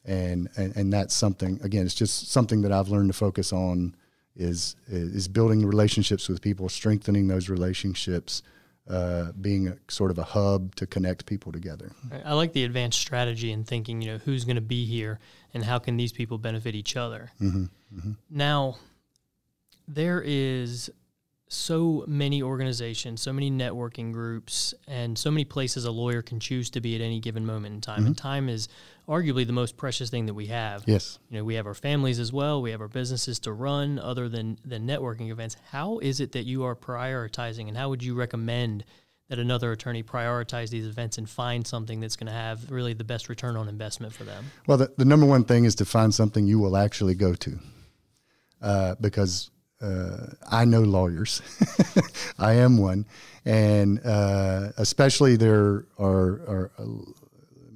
And, 0.05 0.47
and, 0.55 0.75
and 0.77 0.93
that's 0.93 1.13
something, 1.13 1.59
again, 1.61 1.85
it's 1.85 1.93
just 1.93 2.31
something 2.31 2.61
that 2.61 2.71
I've 2.71 2.87
learned 2.87 3.09
to 3.09 3.17
focus 3.17 3.51
on 3.51 3.93
is, 4.37 4.77
is 4.87 5.27
building 5.27 5.65
relationships 5.65 6.29
with 6.29 6.41
people, 6.41 6.69
strengthening 6.69 7.27
those 7.27 7.49
relationships, 7.49 8.41
uh, 8.89 9.31
being 9.39 9.67
a, 9.67 9.77
sort 9.87 10.11
of 10.11 10.17
a 10.17 10.23
hub 10.23 10.75
to 10.75 10.87
connect 10.87 11.25
people 11.25 11.51
together. 11.51 11.91
I 12.25 12.33
like 12.33 12.53
the 12.53 12.63
advanced 12.63 12.99
strategy 12.99 13.51
and 13.51 13.65
thinking, 13.65 14.01
you 14.01 14.11
know, 14.11 14.17
who's 14.17 14.45
going 14.45 14.55
to 14.55 14.61
be 14.61 14.85
here 14.85 15.19
and 15.53 15.63
how 15.63 15.79
can 15.79 15.95
these 15.97 16.11
people 16.11 16.37
benefit 16.37 16.75
each 16.75 16.97
other. 16.97 17.31
Mm-hmm, 17.39 17.65
mm-hmm. 17.95 18.11
Now, 18.29 18.77
there 19.87 20.21
is 20.25 20.89
so 21.51 22.05
many 22.07 22.43
organizations, 22.43 23.21
so 23.21 23.33
many 23.33 23.49
networking 23.49 24.13
groups, 24.13 24.75
and 24.87 25.17
so 25.17 25.31
many 25.31 25.43
places 25.43 25.83
a 25.83 25.91
lawyer 25.91 26.21
can 26.21 26.39
choose 26.39 26.69
to 26.69 26.79
be 26.79 26.95
at 26.95 27.01
any 27.01 27.19
given 27.19 27.43
moment 27.43 27.73
in 27.73 27.81
time. 27.81 27.99
Mm-hmm. 27.99 28.07
And 28.07 28.17
time 28.17 28.49
is 28.49 28.69
arguably 29.07 29.47
the 29.47 29.53
most 29.53 29.75
precious 29.75 30.11
thing 30.11 30.27
that 30.27 30.35
we 30.35 30.45
have. 30.45 30.83
Yes. 30.85 31.17
You 31.27 31.39
know, 31.39 31.43
we 31.43 31.55
have 31.55 31.65
our 31.65 31.73
families 31.73 32.19
as 32.19 32.31
well. 32.31 32.61
We 32.61 32.69
have 32.69 32.81
our 32.81 32.87
businesses 32.87 33.39
to 33.39 33.51
run 33.51 33.97
other 33.97 34.29
than, 34.29 34.59
than 34.63 34.87
networking 34.87 35.31
events. 35.31 35.57
How 35.71 35.97
is 35.97 36.19
it 36.19 36.33
that 36.33 36.45
you 36.45 36.65
are 36.65 36.75
prioritizing 36.75 37.67
and 37.67 37.75
how 37.75 37.89
would 37.89 38.03
you 38.03 38.13
recommend 38.13 38.85
that 39.29 39.39
another 39.39 39.71
attorney 39.71 40.03
prioritize 40.03 40.69
these 40.69 40.85
events 40.85 41.17
and 41.17 41.27
find 41.27 41.65
something 41.65 41.99
that's 41.99 42.15
going 42.15 42.27
to 42.27 42.33
have 42.33 42.69
really 42.69 42.93
the 42.93 43.03
best 43.03 43.27
return 43.27 43.57
on 43.57 43.67
investment 43.67 44.13
for 44.13 44.23
them? 44.23 44.45
Well, 44.67 44.77
the, 44.77 44.93
the 44.97 45.05
number 45.05 45.25
one 45.25 45.45
thing 45.45 45.65
is 45.65 45.73
to 45.75 45.85
find 45.85 46.13
something 46.13 46.45
you 46.45 46.59
will 46.59 46.77
actually 46.77 47.15
go 47.15 47.33
to. 47.33 47.59
Uh, 48.61 48.95
because 49.01 49.49
uh, 49.81 50.27
I 50.49 50.65
know 50.65 50.81
lawyers. 50.81 51.41
I 52.39 52.53
am 52.53 52.77
one, 52.77 53.05
and 53.45 53.99
uh, 54.05 54.71
especially 54.77 55.35
there 55.37 55.85
are, 55.97 56.41
are 56.47 56.71
uh, 56.77 56.85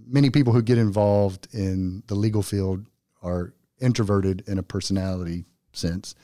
many 0.06 0.30
people 0.30 0.54
who 0.54 0.62
get 0.62 0.78
involved 0.78 1.48
in 1.54 2.04
the 2.08 2.16
legal 2.16 2.44
field 2.44 2.86
are 3.22 3.54
introverted 3.80 4.44
in 4.48 4.60
a 4.60 4.64
personality 4.64 5.46
sense. 5.72 6.16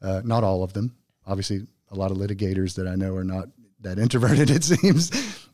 Uh, 0.00 0.20
not 0.24 0.44
all 0.44 0.62
of 0.62 0.72
them. 0.72 0.94
Obviously, 1.26 1.66
a 1.90 1.94
lot 1.94 2.10
of 2.10 2.16
litigators 2.16 2.74
that 2.74 2.88
I 2.88 2.96
know 2.96 3.14
are 3.14 3.24
not 3.24 3.48
that 3.80 3.98
introverted. 4.06 4.50
It 4.50 4.64
seems. 4.64 5.10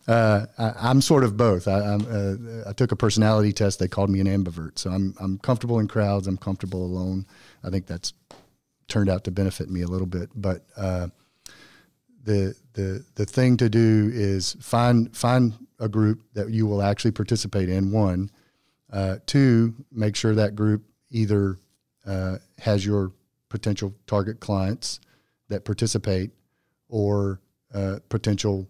Uh, 0.06 0.46
I, 0.56 0.90
am 0.90 1.02
sort 1.02 1.22
of 1.22 1.36
both. 1.36 1.68
I, 1.68 1.80
uh, 1.80 2.36
I, 2.66 2.72
took 2.72 2.92
a 2.92 2.96
personality 2.96 3.52
test. 3.52 3.78
They 3.78 3.88
called 3.88 4.08
me 4.08 4.20
an 4.20 4.26
ambivert. 4.26 4.78
So 4.78 4.90
I'm 4.90 5.14
I'm 5.20 5.38
comfortable 5.38 5.78
in 5.80 5.88
crowds. 5.88 6.26
I'm 6.26 6.38
comfortable 6.38 6.82
alone. 6.82 7.26
I 7.62 7.68
think 7.68 7.86
that's 7.86 8.14
turned 8.88 9.08
out 9.08 9.24
to 9.24 9.30
benefit 9.30 9.70
me 9.70 9.82
a 9.82 9.86
little 9.86 10.06
bit. 10.06 10.30
But 10.34 10.64
uh, 10.76 11.08
the 12.24 12.54
the 12.72 13.04
the 13.14 13.26
thing 13.26 13.56
to 13.58 13.68
do 13.68 14.10
is 14.12 14.56
find 14.60 15.14
find 15.16 15.54
a 15.78 15.88
group 15.88 16.22
that 16.34 16.50
you 16.50 16.66
will 16.66 16.82
actually 16.82 17.12
participate 17.12 17.68
in. 17.68 17.92
One, 17.92 18.30
uh, 18.92 19.16
two, 19.26 19.74
make 19.92 20.16
sure 20.16 20.34
that 20.34 20.56
group 20.56 20.82
either 21.10 21.58
uh, 22.06 22.38
has 22.58 22.84
your 22.84 23.12
potential 23.48 23.94
target 24.06 24.40
clients 24.40 25.00
that 25.48 25.64
participate, 25.64 26.30
or 26.88 27.40
uh, 27.72 27.98
potential 28.08 28.68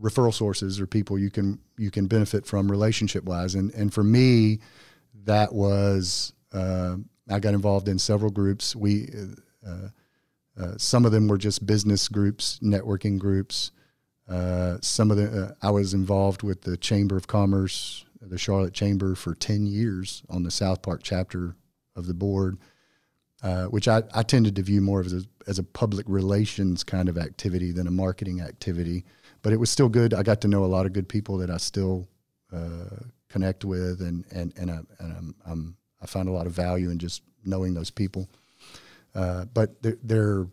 referral 0.00 0.32
sources 0.32 0.80
or 0.80 0.86
people 0.86 1.18
you 1.18 1.30
can 1.30 1.58
you 1.78 1.90
can 1.90 2.06
benefit 2.06 2.46
from 2.46 2.70
relationship 2.70 3.24
wise. 3.24 3.54
And 3.54 3.72
and 3.74 3.92
for 3.92 4.02
me, 4.02 4.60
that 5.24 5.52
was 5.52 6.32
uh, 6.52 6.96
I 7.28 7.38
got 7.38 7.54
involved 7.54 7.88
in 7.88 7.98
several 7.98 8.30
groups. 8.30 8.74
We, 8.74 9.08
uh, 9.66 9.88
uh, 10.60 10.74
some 10.76 11.04
of 11.04 11.12
them 11.12 11.28
were 11.28 11.38
just 11.38 11.64
business 11.66 12.08
groups, 12.08 12.58
networking 12.62 13.18
groups. 13.18 13.70
Uh, 14.28 14.78
some 14.80 15.10
of 15.10 15.16
the 15.16 15.44
uh, 15.44 15.52
I 15.62 15.70
was 15.70 15.94
involved 15.94 16.42
with 16.42 16.62
the 16.62 16.76
Chamber 16.76 17.16
of 17.16 17.26
Commerce, 17.26 18.04
the 18.20 18.38
Charlotte 18.38 18.74
Chamber, 18.74 19.14
for 19.14 19.34
ten 19.34 19.66
years 19.66 20.22
on 20.28 20.42
the 20.42 20.50
SouthPark 20.50 21.00
chapter 21.02 21.56
of 21.96 22.06
the 22.06 22.14
board, 22.14 22.58
uh, 23.42 23.66
which 23.66 23.88
I, 23.88 24.02
I 24.14 24.22
tended 24.22 24.56
to 24.56 24.62
view 24.62 24.80
more 24.80 25.00
as 25.00 25.12
a, 25.12 25.22
as 25.46 25.58
a 25.58 25.62
public 25.62 26.06
relations 26.08 26.84
kind 26.84 27.08
of 27.08 27.18
activity 27.18 27.72
than 27.72 27.86
a 27.86 27.90
marketing 27.90 28.40
activity. 28.40 29.04
But 29.42 29.52
it 29.52 29.60
was 29.60 29.70
still 29.70 29.88
good. 29.88 30.14
I 30.14 30.22
got 30.22 30.40
to 30.42 30.48
know 30.48 30.64
a 30.64 30.66
lot 30.66 30.86
of 30.86 30.92
good 30.92 31.08
people 31.08 31.38
that 31.38 31.50
I 31.50 31.56
still 31.56 32.08
connect 33.28 33.64
with, 33.64 34.00
and 34.02 34.24
and 34.30 34.52
and, 34.56 34.70
I, 34.70 34.80
and 34.98 35.12
I'm, 35.12 35.34
I'm 35.46 35.76
I 36.02 36.06
found 36.06 36.28
a 36.28 36.32
lot 36.32 36.46
of 36.46 36.52
value 36.52 36.90
in 36.90 36.98
just 36.98 37.22
knowing 37.44 37.74
those 37.74 37.90
people. 37.90 38.28
Uh, 39.14 39.44
but 39.46 39.82
there, 39.82 39.98
there, 40.02 40.46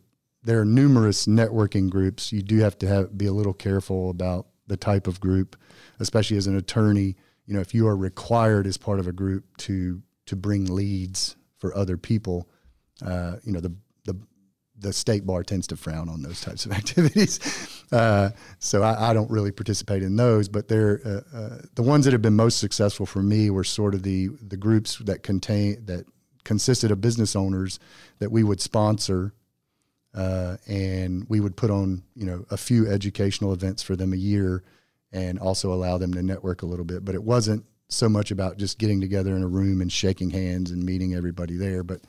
there 0.43 0.61
are 0.61 0.65
numerous 0.65 1.25
networking 1.25 1.89
groups. 1.89 2.31
You 2.31 2.41
do 2.41 2.59
have 2.59 2.77
to 2.79 2.87
have, 2.87 3.17
be 3.17 3.25
a 3.25 3.33
little 3.33 3.53
careful 3.53 4.09
about 4.09 4.47
the 4.67 4.77
type 4.77 5.07
of 5.07 5.19
group, 5.19 5.57
especially 5.99 6.37
as 6.37 6.47
an 6.47 6.55
attorney. 6.55 7.15
You 7.45 7.55
know, 7.55 7.59
if 7.59 7.73
you 7.73 7.87
are 7.87 7.97
required 7.97 8.67
as 8.67 8.77
part 8.77 8.99
of 8.99 9.07
a 9.07 9.11
group 9.11 9.57
to 9.57 10.01
to 10.27 10.35
bring 10.35 10.65
leads 10.65 11.35
for 11.57 11.75
other 11.75 11.97
people, 11.97 12.47
uh, 13.03 13.37
you 13.43 13.51
know 13.51 13.59
the 13.59 13.73
the 14.79 14.93
state 14.93 15.25
bar 15.25 15.43
tends 15.43 15.67
to 15.67 15.77
frown 15.77 16.09
on 16.09 16.21
those 16.21 16.41
types 16.41 16.65
of 16.65 16.71
activities. 16.81 17.83
Uh, 17.91 18.29
so 18.59 18.83
I, 18.83 19.09
I, 19.09 19.13
don't 19.13 19.29
really 19.29 19.51
participate 19.51 20.03
in 20.03 20.15
those, 20.15 20.47
but 20.47 20.67
they're 20.67 21.01
uh, 21.05 21.37
uh, 21.37 21.57
the 21.75 21.83
ones 21.83 22.05
that 22.05 22.11
have 22.11 22.21
been 22.21 22.35
most 22.35 22.59
successful 22.59 23.05
for 23.05 23.21
me 23.23 23.49
were 23.49 23.63
sort 23.63 23.95
of 23.95 24.03
the 24.03 24.27
the 24.27 24.57
groups 24.57 24.97
that 24.99 25.23
contain 25.23 25.85
that 25.85 26.05
consisted 26.43 26.91
of 26.91 27.01
business 27.01 27.35
owners 27.35 27.79
that 28.19 28.31
we 28.31 28.43
would 28.43 28.61
sponsor, 28.61 29.33
uh, 30.13 30.57
and 30.67 31.25
we 31.29 31.39
would 31.39 31.55
put 31.55 31.71
on 31.71 32.03
you 32.15 32.25
know 32.25 32.45
a 32.51 32.57
few 32.57 32.87
educational 32.87 33.53
events 33.53 33.81
for 33.81 33.95
them 33.95 34.13
a 34.13 34.17
year, 34.17 34.63
and 35.11 35.39
also 35.39 35.73
allow 35.73 35.97
them 35.97 36.13
to 36.13 36.21
network 36.21 36.61
a 36.61 36.65
little 36.65 36.85
bit. 36.85 37.03
But 37.03 37.15
it 37.15 37.23
wasn't 37.23 37.65
so 37.87 38.07
much 38.07 38.29
about 38.29 38.57
just 38.57 38.77
getting 38.77 39.01
together 39.01 39.35
in 39.35 39.41
a 39.41 39.47
room 39.47 39.81
and 39.81 39.91
shaking 39.91 40.29
hands 40.29 40.69
and 40.69 40.83
meeting 40.83 41.15
everybody 41.15 41.57
there, 41.57 41.83
but 41.83 42.01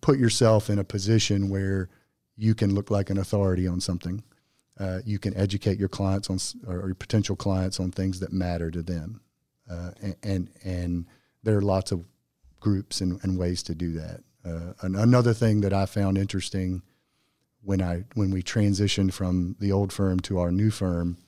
put 0.00 0.18
yourself 0.18 0.68
in 0.68 0.80
a 0.80 0.84
position 0.84 1.48
where 1.48 1.88
you 2.36 2.54
can 2.54 2.74
look 2.74 2.90
like 2.90 3.10
an 3.10 3.18
authority 3.18 3.66
on 3.66 3.80
something. 3.80 4.22
Uh, 4.78 5.00
you 5.04 5.18
can 5.18 5.36
educate 5.36 5.78
your 5.78 5.88
clients 5.88 6.30
on 6.30 6.38
or 6.66 6.86
your 6.86 6.94
potential 6.94 7.36
clients 7.36 7.78
on 7.78 7.90
things 7.90 8.20
that 8.20 8.32
matter 8.32 8.70
to 8.70 8.82
them, 8.82 9.20
uh, 9.70 9.90
and, 10.00 10.16
and, 10.22 10.50
and 10.64 11.06
there 11.42 11.56
are 11.56 11.62
lots 11.62 11.92
of 11.92 12.04
groups 12.58 13.00
and, 13.00 13.22
and 13.22 13.38
ways 13.38 13.62
to 13.64 13.74
do 13.74 13.92
that. 13.92 14.20
Uh, 14.44 14.72
another 14.82 15.34
thing 15.34 15.60
that 15.60 15.72
I 15.72 15.86
found 15.86 16.18
interesting 16.18 16.82
when 17.62 17.80
I 17.80 18.04
when 18.14 18.30
we 18.30 18.42
transitioned 18.42 19.12
from 19.12 19.56
the 19.60 19.70
old 19.72 19.92
firm 19.92 20.20
to 20.20 20.40
our 20.40 20.50
new 20.50 20.70
firm, 20.70 21.18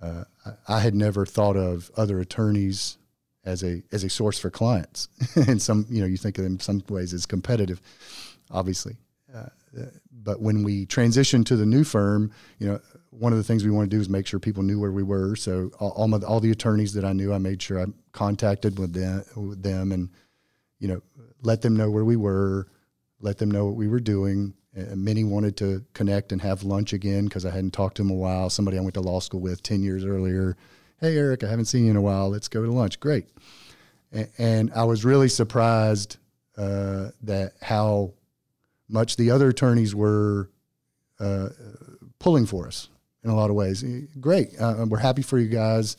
uh, 0.00 0.24
I, 0.44 0.76
I, 0.76 0.80
had 0.80 0.94
never 0.94 1.24
thought 1.24 1.56
of 1.56 1.90
other 1.96 2.18
attorneys 2.18 2.98
as 3.44 3.62
a 3.62 3.82
as 3.92 4.02
a 4.02 4.08
source 4.08 4.38
for 4.38 4.50
clients. 4.50 5.08
and 5.48 5.62
some 5.62 5.86
you 5.88 6.00
know 6.00 6.06
you 6.06 6.16
think 6.16 6.38
of 6.38 6.44
them 6.44 6.58
some 6.58 6.82
ways 6.88 7.14
as 7.14 7.26
competitive, 7.26 7.80
obviously. 8.50 8.96
But 10.12 10.40
when 10.40 10.62
we 10.62 10.86
transitioned 10.86 11.46
to 11.46 11.56
the 11.56 11.66
new 11.66 11.84
firm, 11.84 12.32
you 12.58 12.68
know, 12.68 12.80
one 13.10 13.32
of 13.32 13.38
the 13.38 13.44
things 13.44 13.64
we 13.64 13.70
wanted 13.70 13.90
to 13.90 13.96
do 13.96 14.00
is 14.00 14.08
make 14.08 14.26
sure 14.26 14.40
people 14.40 14.62
knew 14.62 14.80
where 14.80 14.92
we 14.92 15.02
were. 15.02 15.36
So 15.36 15.70
all, 15.78 15.90
all, 15.90 16.08
my, 16.08 16.18
all 16.18 16.40
the 16.40 16.50
attorneys 16.50 16.94
that 16.94 17.04
I 17.04 17.12
knew, 17.12 17.32
I 17.32 17.38
made 17.38 17.60
sure 17.60 17.80
I 17.80 17.86
contacted 18.12 18.78
with 18.78 18.92
them, 18.94 19.24
with 19.36 19.62
them 19.62 19.92
and 19.92 20.08
you 20.78 20.88
know, 20.88 21.00
let 21.42 21.62
them 21.62 21.76
know 21.76 21.90
where 21.90 22.04
we 22.04 22.16
were, 22.16 22.66
let 23.20 23.38
them 23.38 23.50
know 23.50 23.66
what 23.66 23.76
we 23.76 23.86
were 23.86 24.00
doing. 24.00 24.54
And 24.74 25.04
many 25.04 25.22
wanted 25.22 25.56
to 25.58 25.84
connect 25.92 26.32
and 26.32 26.40
have 26.40 26.64
lunch 26.64 26.92
again 26.92 27.26
because 27.26 27.46
I 27.46 27.50
hadn't 27.50 27.72
talked 27.72 27.96
to 27.96 28.02
them 28.02 28.10
a 28.10 28.14
while. 28.14 28.50
Somebody 28.50 28.78
I 28.78 28.80
went 28.80 28.94
to 28.94 29.00
law 29.00 29.20
school 29.20 29.40
with 29.40 29.62
10 29.62 29.82
years 29.82 30.04
earlier. 30.04 30.56
Hey, 30.98 31.16
Eric, 31.16 31.44
I 31.44 31.48
haven't 31.48 31.66
seen 31.66 31.84
you 31.84 31.90
in 31.90 31.96
a 31.96 32.02
while. 32.02 32.30
Let's 32.30 32.48
go 32.48 32.64
to 32.64 32.72
lunch. 32.72 32.98
Great. 32.98 33.26
And, 34.10 34.28
and 34.38 34.72
I 34.74 34.84
was 34.84 35.04
really 35.04 35.28
surprised 35.28 36.16
uh, 36.56 37.10
that 37.22 37.52
how 37.60 38.14
much 38.92 39.16
the 39.16 39.30
other 39.30 39.48
attorneys 39.48 39.94
were 39.94 40.50
uh, 41.18 41.48
pulling 42.18 42.46
for 42.46 42.66
us 42.66 42.88
in 43.24 43.30
a 43.30 43.34
lot 43.34 43.50
of 43.50 43.56
ways. 43.56 43.84
Great. 44.20 44.48
Uh, 44.60 44.84
we're 44.88 44.98
happy 44.98 45.22
for 45.22 45.38
you 45.38 45.48
guys. 45.48 45.96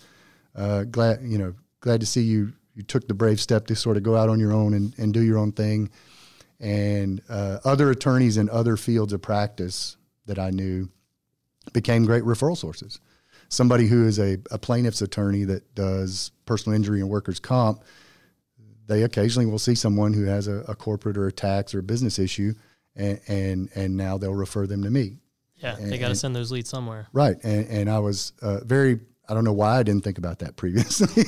Uh, 0.56 0.84
glad, 0.84 1.22
you 1.24 1.38
know, 1.38 1.54
glad 1.80 2.00
to 2.00 2.06
see 2.06 2.22
you 2.22 2.54
you 2.76 2.84
took 2.84 3.08
the 3.08 3.14
brave 3.14 3.40
step 3.40 3.68
to 3.68 3.76
sort 3.76 3.98
of 3.98 4.04
go 4.04 4.16
out 4.16 4.30
on 4.30 4.40
your 4.40 4.52
own 4.52 4.74
and, 4.74 4.98
and 4.98 5.14
do 5.14 5.22
your 5.22 5.38
own 5.38 5.52
thing. 5.52 5.90
And 6.60 7.22
uh, 7.30 7.60
other 7.64 7.92
attorneys 7.92 8.38
in 8.38 8.50
other 8.50 8.78
fields 8.78 9.14
of 9.14 9.22
practice 9.22 9.96
that 10.26 10.40
I 10.40 10.50
knew 10.50 10.90
became 11.72 12.06
great 12.06 12.24
referral 12.24 12.58
sources. 12.58 13.00
somebody 13.54 13.88
who 13.88 14.06
is 14.06 14.20
a, 14.20 14.38
a 14.52 14.58
plaintiff's 14.58 15.02
attorney 15.02 15.44
that 15.46 15.76
does 15.76 16.32
personal 16.46 16.76
injury 16.76 17.00
and 17.00 17.10
workers' 17.10 17.40
comp, 17.40 17.84
they 18.88 19.04
occasionally 19.04 19.46
will 19.46 19.60
see 19.60 19.76
someone 19.76 20.14
who 20.14 20.26
has 20.26 20.48
a, 20.48 20.66
a 20.68 20.76
corporate 20.76 21.18
or 21.18 21.28
a 21.28 21.32
tax 21.32 21.74
or 21.74 21.80
a 21.80 21.84
business 21.84 22.20
issue, 22.20 22.54
and, 22.96 23.20
and, 23.28 23.70
and 23.76 23.98
now 23.98 24.18
they'll 24.18 24.34
refer 24.34 24.68
them 24.68 24.84
to 24.84 24.90
me. 24.90 25.18
Yeah, 25.58 25.76
they 25.80 25.98
got 25.98 26.10
to 26.10 26.16
send 26.16 26.36
those 26.36 26.52
leads 26.52 26.70
somewhere. 26.70 27.08
Right. 27.14 27.38
And, 27.44 27.68
and 27.68 27.90
I 27.90 28.00
was 28.00 28.34
uh, 28.42 28.60
very, 28.66 29.00
I 29.30 29.34
don't 29.34 29.46
know 29.46 29.54
why 29.54 29.80
I 29.80 29.84
didn't 29.84 30.04
think 30.04 30.18
about 30.18 30.40
that 30.40 30.56
previously, 30.58 31.24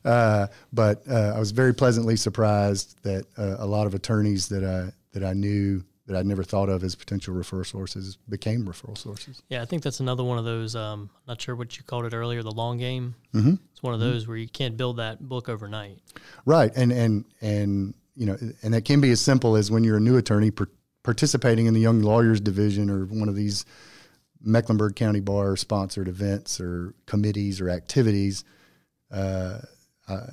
uh, 0.04 0.46
but 0.72 1.02
uh, 1.08 1.32
I 1.36 1.38
was 1.38 1.50
very 1.50 1.74
pleasantly 1.74 2.16
surprised 2.16 3.02
that 3.02 3.26
uh, 3.36 3.56
a 3.58 3.66
lot 3.66 3.86
of 3.86 3.94
attorneys 3.94 4.48
that 4.48 4.64
I, 4.64 4.92
that 5.12 5.24
I 5.24 5.34
knew 5.34 5.84
that 6.06 6.16
I'd 6.16 6.26
never 6.26 6.44
thought 6.44 6.68
of 6.68 6.84
as 6.84 6.94
potential 6.94 7.34
referral 7.34 7.66
sources 7.66 8.18
became 8.28 8.66
referral 8.66 8.96
sources. 8.96 9.42
Yeah, 9.48 9.62
I 9.62 9.64
think 9.64 9.82
that's 9.82 10.00
another 10.00 10.22
one 10.22 10.36
of 10.36 10.44
those. 10.44 10.76
Um, 10.76 11.08
not 11.26 11.40
sure 11.40 11.56
what 11.56 11.76
you 11.78 11.82
called 11.82 12.04
it 12.04 12.14
earlier, 12.14 12.42
the 12.42 12.50
long 12.50 12.76
game. 12.76 13.14
Mm-hmm. 13.32 13.54
It's 13.72 13.82
one 13.82 13.94
of 13.94 14.00
those 14.00 14.22
mm-hmm. 14.22 14.32
where 14.32 14.38
you 14.38 14.48
can't 14.48 14.76
build 14.76 14.98
that 14.98 15.26
book 15.26 15.48
overnight. 15.48 15.98
Right, 16.44 16.70
and 16.76 16.92
and 16.92 17.24
and 17.40 17.94
you 18.16 18.26
know, 18.26 18.36
and 18.62 18.74
that 18.74 18.84
can 18.84 19.00
be 19.00 19.10
as 19.12 19.20
simple 19.20 19.56
as 19.56 19.70
when 19.70 19.82
you're 19.82 19.96
a 19.96 20.00
new 20.00 20.18
attorney 20.18 20.50
participating 21.04 21.66
in 21.66 21.74
the 21.74 21.80
Young 21.80 22.02
Lawyers 22.02 22.40
Division 22.40 22.90
or 22.90 23.04
one 23.04 23.28
of 23.28 23.36
these 23.36 23.64
Mecklenburg 24.42 24.96
County 24.96 25.20
Bar 25.20 25.56
sponsored 25.56 26.08
events 26.08 26.60
or 26.60 26.94
committees 27.06 27.60
or 27.60 27.70
activities. 27.70 28.42
Uh, 29.12 29.60
uh, 30.08 30.26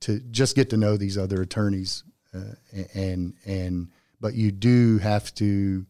to 0.00 0.20
just 0.30 0.54
get 0.54 0.70
to 0.70 0.76
know 0.76 0.96
these 0.96 1.16
other 1.16 1.40
attorneys 1.40 2.04
uh, 2.34 2.54
and 2.94 3.34
and 3.46 3.88
but 4.20 4.34
you 4.34 4.50
do 4.52 4.98
have 4.98 5.34
to 5.34 5.86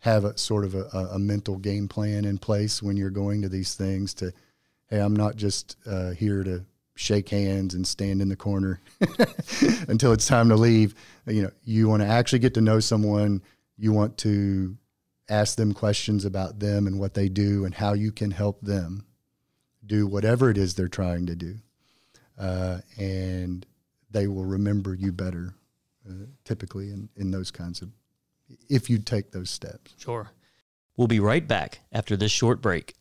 have 0.00 0.24
a 0.24 0.36
sort 0.38 0.64
of 0.64 0.74
a, 0.74 0.84
a, 1.12 1.18
mental 1.18 1.56
game 1.56 1.88
plan 1.88 2.24
in 2.24 2.38
place 2.38 2.82
when 2.82 2.96
you're 2.96 3.10
going 3.10 3.42
to 3.42 3.48
these 3.48 3.74
things 3.74 4.14
to 4.14 4.32
hey 4.88 4.98
i'm 4.98 5.14
not 5.14 5.36
just 5.36 5.76
uh, 5.86 6.10
here 6.10 6.42
to 6.44 6.64
shake 6.96 7.28
hands 7.28 7.74
and 7.74 7.86
stand 7.86 8.20
in 8.20 8.28
the 8.28 8.36
corner 8.36 8.80
until 9.88 10.12
it's 10.12 10.26
time 10.26 10.48
to 10.48 10.56
leave 10.56 10.94
you 11.26 11.42
know 11.42 11.50
you 11.62 11.88
want 11.88 12.02
to 12.02 12.08
actually 12.08 12.38
get 12.38 12.54
to 12.54 12.60
know 12.60 12.80
someone 12.80 13.42
you 13.76 13.92
want 13.92 14.16
to 14.16 14.76
ask 15.28 15.56
them 15.56 15.72
questions 15.72 16.24
about 16.24 16.58
them 16.58 16.86
and 16.86 16.98
what 16.98 17.14
they 17.14 17.28
do 17.28 17.64
and 17.64 17.74
how 17.74 17.92
you 17.92 18.10
can 18.10 18.30
help 18.30 18.60
them 18.62 19.04
do 19.84 20.06
whatever 20.06 20.50
it 20.50 20.56
is 20.58 20.74
they're 20.74 20.88
trying 20.88 21.26
to 21.26 21.36
do 21.36 21.56
uh, 22.38 22.78
and 22.98 23.66
they 24.10 24.26
will 24.26 24.44
remember 24.44 24.94
you 24.94 25.12
better 25.12 25.54
uh, 26.08 26.26
typically 26.44 26.90
in, 26.90 27.08
in 27.16 27.30
those 27.30 27.50
kinds 27.50 27.82
of, 27.82 27.90
if 28.68 28.88
you 28.88 28.98
take 28.98 29.32
those 29.32 29.50
steps. 29.50 29.94
Sure. 29.98 30.30
We'll 30.96 31.08
be 31.08 31.20
right 31.20 31.46
back 31.46 31.80
after 31.92 32.16
this 32.16 32.32
short 32.32 32.62
break. 32.62 32.94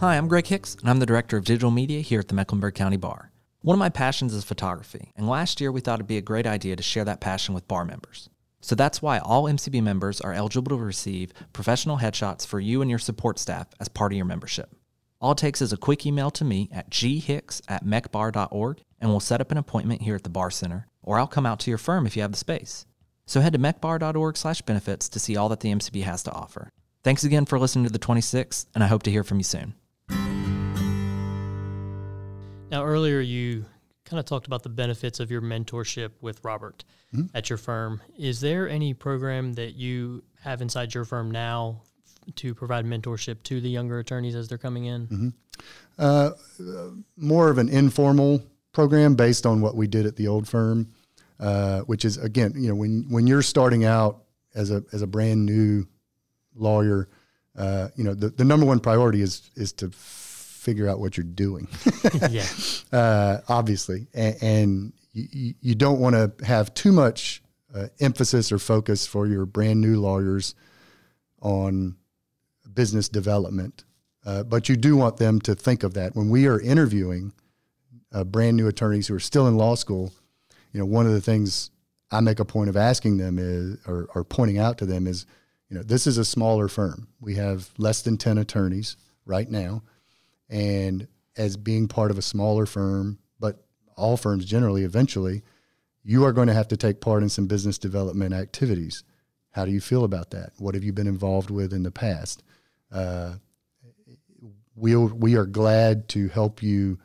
Hi, 0.00 0.16
I'm 0.16 0.28
Greg 0.28 0.46
Hicks, 0.46 0.76
and 0.76 0.88
I'm 0.88 1.00
the 1.00 1.06
Director 1.06 1.36
of 1.36 1.44
Digital 1.44 1.72
Media 1.72 2.00
here 2.00 2.20
at 2.20 2.28
the 2.28 2.34
Mecklenburg 2.34 2.76
County 2.76 2.96
Bar. 2.96 3.32
One 3.62 3.74
of 3.74 3.80
my 3.80 3.88
passions 3.88 4.32
is 4.32 4.44
photography, 4.44 5.10
and 5.16 5.28
last 5.28 5.60
year 5.60 5.72
we 5.72 5.80
thought 5.80 5.98
it'd 5.98 6.06
be 6.06 6.18
a 6.18 6.22
great 6.22 6.46
idea 6.46 6.76
to 6.76 6.84
share 6.84 7.04
that 7.04 7.20
passion 7.20 7.52
with 7.52 7.66
bar 7.66 7.84
members. 7.84 8.30
So 8.60 8.76
that's 8.76 9.02
why 9.02 9.18
all 9.18 9.46
MCB 9.46 9.82
members 9.82 10.20
are 10.20 10.32
eligible 10.32 10.76
to 10.76 10.84
receive 10.84 11.32
professional 11.52 11.98
headshots 11.98 12.46
for 12.46 12.60
you 12.60 12.80
and 12.80 12.88
your 12.88 13.00
support 13.00 13.40
staff 13.40 13.66
as 13.80 13.88
part 13.88 14.12
of 14.12 14.16
your 14.16 14.24
membership. 14.24 14.72
All 15.20 15.32
it 15.32 15.38
takes 15.38 15.60
is 15.60 15.72
a 15.72 15.76
quick 15.76 16.06
email 16.06 16.30
to 16.30 16.44
me 16.44 16.68
at 16.70 16.90
ghicks 16.90 17.60
at 17.66 17.84
meckbar.org 17.84 18.80
and 19.00 19.10
we'll 19.10 19.18
set 19.18 19.40
up 19.40 19.50
an 19.50 19.58
appointment 19.58 20.02
here 20.02 20.14
at 20.14 20.22
the 20.22 20.30
Bar 20.30 20.52
Center, 20.52 20.86
or 21.02 21.18
I'll 21.18 21.26
come 21.26 21.44
out 21.44 21.58
to 21.60 21.72
your 21.72 21.78
firm 21.78 22.06
if 22.06 22.14
you 22.14 22.22
have 22.22 22.30
the 22.30 22.38
space. 22.38 22.86
So 23.26 23.40
head 23.40 23.54
to 23.54 23.58
meckbar.org 23.58 24.36
slash 24.36 24.62
benefits 24.62 25.08
to 25.08 25.18
see 25.18 25.36
all 25.36 25.48
that 25.48 25.58
the 25.58 25.74
MCB 25.74 26.04
has 26.04 26.22
to 26.22 26.32
offer. 26.32 26.70
Thanks 27.02 27.24
again 27.24 27.46
for 27.46 27.58
listening 27.58 27.84
to 27.86 27.92
the 27.92 27.98
26th, 27.98 28.66
and 28.76 28.84
I 28.84 28.86
hope 28.86 29.02
to 29.02 29.10
hear 29.10 29.24
from 29.24 29.38
you 29.38 29.44
soon. 29.44 29.74
Now, 32.70 32.84
earlier 32.84 33.20
you 33.20 33.64
kind 34.04 34.20
of 34.20 34.26
talked 34.26 34.46
about 34.46 34.62
the 34.62 34.68
benefits 34.68 35.20
of 35.20 35.30
your 35.30 35.40
mentorship 35.40 36.10
with 36.20 36.42
Robert 36.44 36.84
mm-hmm. 37.14 37.26
at 37.36 37.50
your 37.50 37.56
firm. 37.56 38.00
Is 38.18 38.40
there 38.40 38.68
any 38.68 38.94
program 38.94 39.52
that 39.54 39.74
you 39.74 40.22
have 40.42 40.62
inside 40.62 40.94
your 40.94 41.04
firm 41.04 41.30
now 41.30 41.82
to 42.36 42.54
provide 42.54 42.84
mentorship 42.84 43.42
to 43.44 43.60
the 43.60 43.68
younger 43.68 43.98
attorneys 43.98 44.34
as 44.34 44.48
they're 44.48 44.58
coming 44.58 44.86
in? 44.86 45.06
Mm-hmm. 45.06 45.28
Uh, 45.98 46.30
more 47.16 47.50
of 47.50 47.58
an 47.58 47.68
informal 47.68 48.42
program 48.72 49.14
based 49.14 49.44
on 49.44 49.60
what 49.60 49.74
we 49.74 49.86
did 49.86 50.06
at 50.06 50.16
the 50.16 50.28
old 50.28 50.46
firm, 50.46 50.88
uh, 51.40 51.80
which 51.80 52.04
is 52.04 52.16
again, 52.16 52.52
you 52.54 52.68
know, 52.68 52.74
when 52.74 53.06
when 53.08 53.26
you're 53.26 53.42
starting 53.42 53.84
out 53.84 54.22
as 54.54 54.70
a 54.70 54.84
as 54.92 55.02
a 55.02 55.06
brand 55.06 55.44
new 55.44 55.86
lawyer, 56.54 57.08
uh, 57.56 57.88
you 57.96 58.04
know, 58.04 58.14
the, 58.14 58.28
the 58.28 58.44
number 58.44 58.64
one 58.64 58.78
priority 58.78 59.20
is 59.20 59.50
is 59.56 59.72
to 59.72 59.90
figure 60.68 60.86
out 60.86 61.00
what 61.00 61.16
you're 61.16 61.24
doing. 61.24 61.66
yeah, 62.30 62.46
uh, 62.92 63.38
obviously, 63.48 64.06
and, 64.12 64.36
and 64.42 64.92
you, 65.14 65.54
you 65.62 65.74
don't 65.74 65.98
want 65.98 66.14
to 66.14 66.44
have 66.44 66.74
too 66.74 66.92
much 66.92 67.42
uh, 67.74 67.86
emphasis 68.00 68.52
or 68.52 68.58
focus 68.58 69.06
for 69.06 69.26
your 69.26 69.46
brand 69.46 69.80
new 69.80 69.98
lawyers 69.98 70.54
on 71.40 71.96
business 72.74 73.08
development. 73.08 73.84
Uh, 74.26 74.42
but 74.42 74.68
you 74.68 74.76
do 74.76 74.94
want 74.94 75.16
them 75.16 75.40
to 75.40 75.54
think 75.54 75.82
of 75.82 75.94
that 75.94 76.14
when 76.14 76.28
we 76.28 76.46
are 76.46 76.60
interviewing 76.60 77.32
uh, 78.12 78.24
brand 78.24 78.56
new 78.58 78.68
attorneys 78.68 79.08
who 79.08 79.14
are 79.14 79.20
still 79.20 79.46
in 79.46 79.56
law 79.56 79.74
school. 79.74 80.12
You 80.72 80.80
know, 80.80 80.86
one 80.86 81.06
of 81.06 81.12
the 81.12 81.20
things 81.22 81.70
I 82.10 82.20
make 82.20 82.40
a 82.40 82.44
point 82.44 82.68
of 82.68 82.76
asking 82.76 83.16
them 83.16 83.38
is, 83.38 83.78
or, 83.86 84.08
or 84.14 84.22
pointing 84.22 84.58
out 84.58 84.76
to 84.78 84.86
them 84.86 85.06
is, 85.06 85.24
you 85.70 85.76
know, 85.78 85.82
this 85.82 86.06
is 86.06 86.18
a 86.18 86.24
smaller 86.26 86.68
firm. 86.68 87.08
We 87.20 87.36
have 87.36 87.70
less 87.78 88.02
than 88.02 88.18
10 88.18 88.36
attorneys 88.36 88.96
right 89.24 89.50
now. 89.50 89.82
And 90.48 91.08
as 91.36 91.56
being 91.56 91.88
part 91.88 92.10
of 92.10 92.18
a 92.18 92.22
smaller 92.22 92.66
firm, 92.66 93.18
but 93.38 93.64
all 93.96 94.16
firms 94.16 94.44
generally 94.44 94.84
eventually, 94.84 95.42
you 96.02 96.24
are 96.24 96.32
going 96.32 96.48
to 96.48 96.54
have 96.54 96.68
to 96.68 96.76
take 96.76 97.00
part 97.00 97.22
in 97.22 97.28
some 97.28 97.46
business 97.46 97.78
development 97.78 98.32
activities. 98.32 99.04
How 99.50 99.64
do 99.64 99.72
you 99.72 99.80
feel 99.80 100.04
about 100.04 100.30
that? 100.30 100.52
What 100.58 100.74
have 100.74 100.84
you 100.84 100.92
been 100.92 101.06
involved 101.06 101.50
with 101.50 101.72
in 101.72 101.82
the 101.82 101.90
past? 101.90 102.42
Uh, 102.90 103.34
we 104.74 104.96
we 104.96 105.36
are 105.36 105.46
glad 105.46 106.08
to 106.10 106.28
help 106.28 106.62
you 106.62 106.98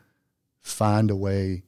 find 0.60 1.10
a 1.10 1.16
way 1.16 1.64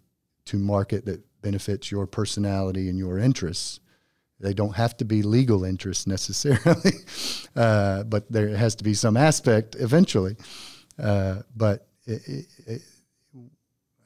to 0.46 0.56
market 0.56 1.04
that 1.06 1.22
benefits 1.42 1.90
your 1.90 2.06
personality 2.06 2.88
and 2.88 2.98
your 2.98 3.18
interests. 3.18 3.80
They 4.40 4.54
don't 4.54 4.76
have 4.76 4.96
to 4.98 5.04
be 5.04 5.22
legal 5.22 5.64
interests 5.64 6.06
necessarily, 6.16 6.92
uh, 7.54 8.04
but 8.04 8.30
there 8.30 8.48
has 8.56 8.74
to 8.76 8.84
be 8.84 8.94
some 8.94 9.16
aspect 9.16 9.76
eventually. 9.78 10.36
Uh, 10.98 11.42
but 11.54 11.86
it, 12.06 12.46
it, 12.66 12.82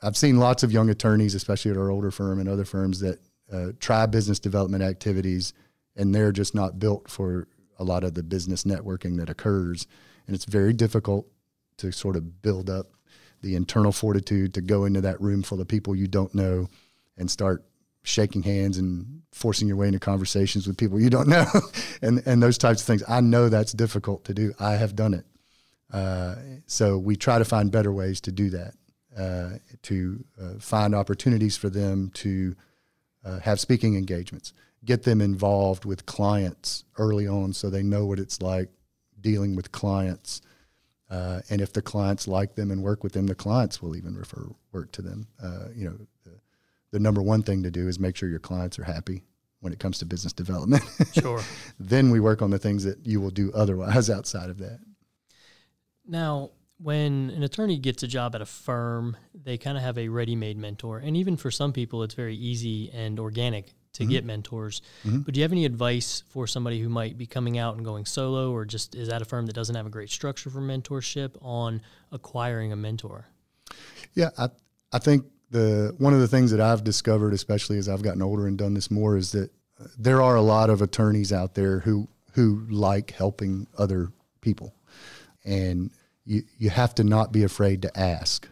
I've 0.03 0.17
seen 0.17 0.39
lots 0.39 0.63
of 0.63 0.73
young 0.73 0.89
attorneys, 0.91 1.35
especially 1.35 1.71
at 1.71 1.77
our 1.77 1.91
older 1.91 2.11
firm 2.11 2.41
and 2.41 2.49
other 2.49 2.65
firms, 2.65 3.01
that 3.01 3.21
uh, 3.53 3.73
try 3.81 4.07
business 4.07 4.39
development 4.39 4.83
activities, 4.83 5.53
and 5.97 6.15
they're 6.15 6.33
just 6.33 6.55
not 6.55 6.79
built 6.79 7.11
for 7.11 7.49
a 7.79 7.85
lot 7.85 8.05
of 8.05 8.15
the 8.15 8.23
business 8.23 8.65
networking 8.65 9.19
that 9.19 9.29
occurs. 9.29 9.87
And 10.27 10.35
it's 10.35 10.45
very 10.45 10.73
difficult 10.73 11.27
to 11.79 11.93
sort 11.93 12.17
of 12.17 12.43
build 12.43 12.71
up 12.71 12.87
the 13.43 13.57
internal 13.57 13.93
fortitude 13.93 14.55
to 14.55 14.61
go 14.61 14.85
into 14.85 15.01
that 15.01 15.21
room 15.21 15.43
full 15.43 15.61
of 15.61 15.69
people 15.69 15.97
you 15.97 16.07
don't 16.07 16.35
know 16.35 16.69
and 17.17 17.31
start 17.31 17.65
shaking 18.03 18.43
hands 18.43 18.79
and 18.79 19.23
forcing 19.33 19.67
your 19.67 19.77
way 19.77 19.87
into 19.87 19.99
conversations 19.99 20.67
with 20.67 20.77
people 20.77 21.01
you 21.01 21.11
don't 21.11 21.29
know 21.29 21.47
and 22.03 22.23
and 22.27 22.43
those 22.43 22.59
types 22.59 22.81
of 22.81 22.87
things. 22.87 23.03
I 23.09 23.21
know 23.21 23.49
that's 23.49 23.73
difficult 23.73 24.25
to 24.27 24.35
do. 24.35 24.53
I 24.59 24.73
have 24.73 24.95
done 24.95 25.15
it 25.15 25.25
uh, 25.93 26.37
so 26.67 26.99
we 26.99 27.17
try 27.17 27.39
to 27.39 27.45
find 27.45 27.71
better 27.71 27.93
ways 27.93 28.21
to 28.21 28.33
do 28.33 28.51
that 28.51 28.75
uh, 29.17 29.51
to 29.83 30.25
uh, 30.41 30.59
find 30.59 30.95
opportunities 30.95 31.57
for 31.57 31.69
them 31.69 32.11
to 32.15 32.55
uh, 33.25 33.39
have 33.41 33.61
speaking 33.61 33.97
engagements 33.97 34.53
get 34.85 35.03
them 35.03 35.21
involved 35.21 35.85
with 35.85 36.07
clients 36.07 36.85
early 36.99 37.27
on 37.27 37.53
so 37.53 37.69
they 37.69 37.83
know 37.83 38.07
what 38.07 38.19
it's 38.19 38.41
like 38.41 38.71
dealing 39.21 39.55
with 39.55 39.73
clients. 39.73 40.41
Uh, 41.11 41.41
and 41.51 41.61
if 41.61 41.73
the 41.73 41.83
clients 41.83 42.29
like 42.29 42.55
them 42.55 42.71
and 42.71 42.83
work 42.83 43.03
with 43.03 43.13
them, 43.13 43.27
the 43.27 43.35
clients 43.35 43.83
will 43.83 43.97
even 43.97 44.17
refer 44.17 44.47
work 44.73 44.91
to 44.93 45.03
them. 45.03 45.27
Uh, 45.43 45.67
you 45.75 45.85
know, 45.85 45.97
the, 46.25 46.33
the, 46.93 47.01
number 47.01 47.21
one 47.21 47.43
thing 47.43 47.63
to 47.65 47.71
do 47.71 47.89
is 47.89 47.99
make 47.99 48.17
sure 48.17 48.29
your 48.29 48.39
clients 48.39 48.79
are 48.79 48.85
happy 48.85 49.23
when 49.59 49.73
it 49.73 49.81
comes 49.81 49.99
to 49.99 50.07
business 50.07 50.33
development. 50.33 50.83
Sure. 51.13 51.43
then 51.81 52.11
we 52.11 52.21
work 52.21 52.41
on 52.41 52.51
the 52.51 52.59
things 52.59 52.85
that 52.85 53.05
you 53.05 53.21
will 53.21 53.31
do 53.31 53.51
otherwise 53.53 54.09
outside 54.19 54.49
of 54.49 54.59
that. 54.59 54.79
Now, 56.11 56.51
when 56.83 57.31
an 57.31 57.45
attorney 57.45 57.79
gets 57.79 58.03
a 58.03 58.09
job 58.09 58.35
at 58.35 58.43
a 58.43 58.47
firm, 58.47 59.17
they 59.33 59.57
kind 59.59 59.77
of 59.77 59.85
have 59.85 59.97
a 59.97 60.09
ready-made 60.09 60.59
mentor, 60.59 60.99
and 60.99 61.17
even 61.17 61.37
for 61.37 61.53
some 61.53 61.73
people, 61.73 62.03
it's 62.03 62.15
very 62.15 62.35
easy 62.35 62.91
and 62.91 63.21
organic 63.21 63.67
to 63.93 64.03
mm-hmm. 64.03 64.11
get 64.11 64.25
mentors. 64.25 64.83
Mm-hmm. 65.05 65.21
But 65.21 65.35
do 65.35 65.41
you 65.41 65.45
have 65.45 65.53
any 65.53 65.65
advice 65.65 66.25
for 66.29 66.49
somebody 66.49 66.81
who 66.81 66.89
might 66.89 67.17
be 67.17 67.27
coming 67.27 67.59
out 67.59 67.77
and 67.77 67.85
going 67.85 68.07
solo, 68.07 68.51
or 68.51 68.65
just 68.65 68.97
is 68.97 69.09
at 69.09 69.23
a 69.23 69.25
firm 69.25 69.47
that 69.47 69.53
doesn't 69.53 69.77
have 69.77 69.87
a 69.87 69.91
great 69.91 70.11
structure 70.11 70.51
for 70.51 70.61
mentorship 70.61 71.37
on 71.43 71.81
acquiring 72.11 72.73
a 72.73 72.77
mentor? 72.77 73.27
Yeah, 74.15 74.31
I 74.37 74.49
I 74.93 74.99
think 74.99 75.27
the 75.51 75.95
one 75.99 76.13
of 76.13 76.21
the 76.21 76.29
things 76.29 76.51
that 76.51 76.61
I've 76.61 76.83
discovered, 76.83 77.35
especially 77.35 77.79
as 77.79 77.89
I've 77.89 78.03
gotten 78.03 78.23
older 78.23 78.49
and 78.49 78.59
done 78.59 78.75
this 78.75 78.91
more, 78.91 79.17
is 79.17 79.31
that 79.33 79.51
there 79.97 80.23
are 80.23 80.35
a 80.35 80.43
lot 80.43 80.71
of 80.71 80.83
attorneys 80.83 81.33
out 81.33 81.55
there 81.55 81.81
who 81.81 82.09
who 82.33 82.67
like 82.69 83.13
helping 83.13 83.69
other 83.79 84.11
people. 84.41 84.75
and 85.45 85.91
you 86.31 86.45
you 86.59 86.71
have 86.71 86.95
to 86.95 87.03
not 87.03 87.33
be 87.33 87.43
afraid 87.43 87.83
to 87.83 87.99
ask. 87.99 88.49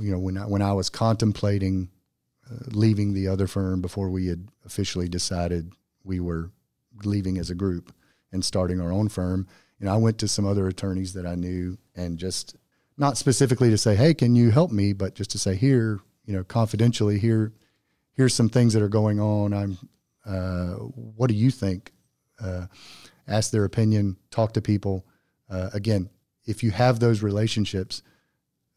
You 0.00 0.12
know, 0.12 0.18
when 0.18 0.38
I, 0.38 0.46
when 0.46 0.62
I 0.62 0.72
was 0.72 0.88
contemplating 0.88 1.90
uh, 2.48 2.66
leaving 2.68 3.14
the 3.14 3.26
other 3.26 3.48
firm 3.48 3.80
before 3.80 4.10
we 4.10 4.28
had 4.28 4.48
officially 4.64 5.08
decided 5.08 5.72
we 6.04 6.20
were 6.20 6.52
leaving 7.02 7.36
as 7.36 7.50
a 7.50 7.54
group 7.54 7.92
and 8.30 8.44
starting 8.44 8.80
our 8.80 8.92
own 8.92 9.08
firm, 9.08 9.48
you 9.80 9.86
know, 9.86 9.94
I 9.94 9.96
went 9.96 10.18
to 10.18 10.28
some 10.28 10.46
other 10.46 10.68
attorneys 10.68 11.14
that 11.14 11.26
I 11.26 11.34
knew 11.34 11.78
and 11.96 12.16
just 12.16 12.54
not 12.96 13.18
specifically 13.18 13.70
to 13.70 13.78
say, 13.78 13.96
"Hey, 13.96 14.14
can 14.14 14.36
you 14.36 14.50
help 14.50 14.70
me?" 14.70 14.92
but 14.92 15.16
just 15.16 15.30
to 15.30 15.38
say, 15.38 15.56
"Here, 15.56 15.98
you 16.26 16.34
know, 16.34 16.44
confidentially, 16.44 17.18
here, 17.18 17.52
here's 18.12 18.34
some 18.34 18.48
things 18.48 18.72
that 18.74 18.82
are 18.82 18.88
going 18.88 19.18
on. 19.18 19.52
I'm, 19.52 19.78
uh, 20.24 20.74
what 21.16 21.26
do 21.26 21.34
you 21.34 21.50
think?" 21.50 21.92
Uh, 22.38 22.66
ask 23.26 23.50
their 23.50 23.64
opinion, 23.64 24.16
talk 24.30 24.52
to 24.52 24.62
people. 24.62 25.04
Uh, 25.50 25.70
again, 25.72 26.08
if 26.46 26.62
you 26.62 26.70
have 26.70 27.00
those 27.00 27.22
relationships, 27.22 28.02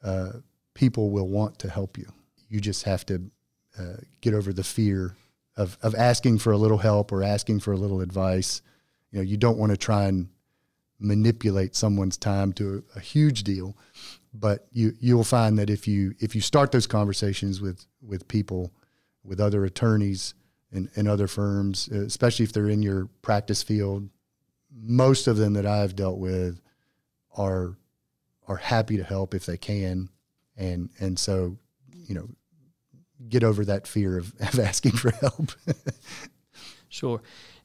uh, 0.03 0.31
people 0.73 1.11
will 1.11 1.27
want 1.27 1.59
to 1.59 1.69
help 1.69 1.97
you. 1.97 2.07
You 2.47 2.59
just 2.59 2.83
have 2.83 3.05
to 3.07 3.29
uh, 3.77 3.97
get 4.21 4.33
over 4.33 4.51
the 4.51 4.63
fear 4.63 5.15
of, 5.55 5.77
of 5.81 5.93
asking 5.95 6.39
for 6.39 6.51
a 6.51 6.57
little 6.57 6.77
help 6.77 7.11
or 7.11 7.23
asking 7.23 7.59
for 7.59 7.73
a 7.73 7.77
little 7.77 8.01
advice. 8.01 8.61
You 9.11 9.19
know, 9.19 9.23
you 9.23 9.37
don't 9.37 9.57
want 9.57 9.71
to 9.71 9.77
try 9.77 10.05
and 10.05 10.29
manipulate 10.99 11.75
someone's 11.75 12.17
time 12.17 12.53
to 12.53 12.83
a, 12.95 12.97
a, 12.97 13.01
huge 13.01 13.43
deal, 13.43 13.77
but 14.33 14.67
you 14.71 14.93
you'll 14.99 15.23
find 15.23 15.57
that 15.57 15.69
if 15.69 15.87
you 15.87 16.13
if 16.19 16.35
you 16.35 16.41
start 16.41 16.71
those 16.71 16.87
conversations 16.87 17.61
with 17.61 17.85
with 18.01 18.27
people, 18.27 18.71
with 19.23 19.39
other 19.39 19.63
attorneys 19.63 20.33
and, 20.71 20.89
and 20.95 21.07
other 21.07 21.27
firms, 21.27 21.87
especially 21.87 22.43
if 22.43 22.53
they're 22.53 22.69
in 22.69 22.81
your 22.81 23.07
practice 23.21 23.63
field, 23.63 24.09
most 24.71 25.27
of 25.27 25.37
them 25.37 25.53
that 25.53 25.65
I've 25.65 25.95
dealt 25.95 26.19
with 26.19 26.61
are 27.35 27.75
are 28.47 28.57
happy 28.57 28.97
to 28.97 29.03
help 29.03 29.33
if 29.33 29.45
they 29.45 29.57
can, 29.57 30.09
and 30.57 30.89
and 30.99 31.17
so 31.19 31.57
you 31.91 32.15
know 32.15 32.29
get 33.27 33.43
over 33.43 33.65
that 33.65 33.87
fear 33.87 34.17
of, 34.17 34.33
of 34.39 34.59
asking 34.59 34.93
for 34.93 35.11
help. 35.11 35.51
sure. 36.89 37.21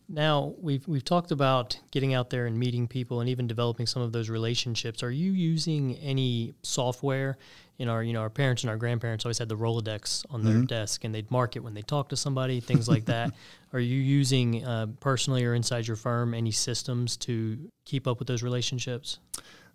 Now 0.08 0.54
we've 0.60 0.86
we've 0.86 1.04
talked 1.04 1.30
about 1.30 1.78
getting 1.90 2.12
out 2.12 2.28
there 2.30 2.46
and 2.46 2.58
meeting 2.58 2.86
people 2.86 3.20
and 3.20 3.28
even 3.28 3.46
developing 3.46 3.86
some 3.86 4.02
of 4.02 4.12
those 4.12 4.28
relationships. 4.28 5.02
Are 5.02 5.10
you 5.10 5.32
using 5.32 5.96
any 5.96 6.54
software? 6.62 7.38
In 7.78 7.88
our 7.88 8.04
you 8.04 8.12
know 8.12 8.20
our 8.20 8.30
parents 8.30 8.62
and 8.62 8.70
our 8.70 8.76
grandparents 8.76 9.24
always 9.24 9.38
had 9.38 9.48
the 9.48 9.56
Rolodex 9.56 10.24
on 10.30 10.44
their 10.44 10.54
mm-hmm. 10.54 10.66
desk 10.66 11.04
and 11.04 11.14
they'd 11.14 11.28
mark 11.30 11.56
it 11.56 11.60
when 11.60 11.74
they 11.74 11.82
talk 11.82 12.10
to 12.10 12.16
somebody, 12.16 12.60
things 12.60 12.88
like 12.88 13.06
that. 13.06 13.32
Are 13.72 13.80
you 13.80 13.98
using 13.98 14.64
uh, 14.64 14.86
personally 15.00 15.44
or 15.44 15.54
inside 15.54 15.86
your 15.88 15.96
firm 15.96 16.34
any 16.34 16.52
systems 16.52 17.16
to 17.18 17.58
keep 17.84 18.06
up 18.06 18.20
with 18.20 18.28
those 18.28 18.44
relationships? 18.44 19.18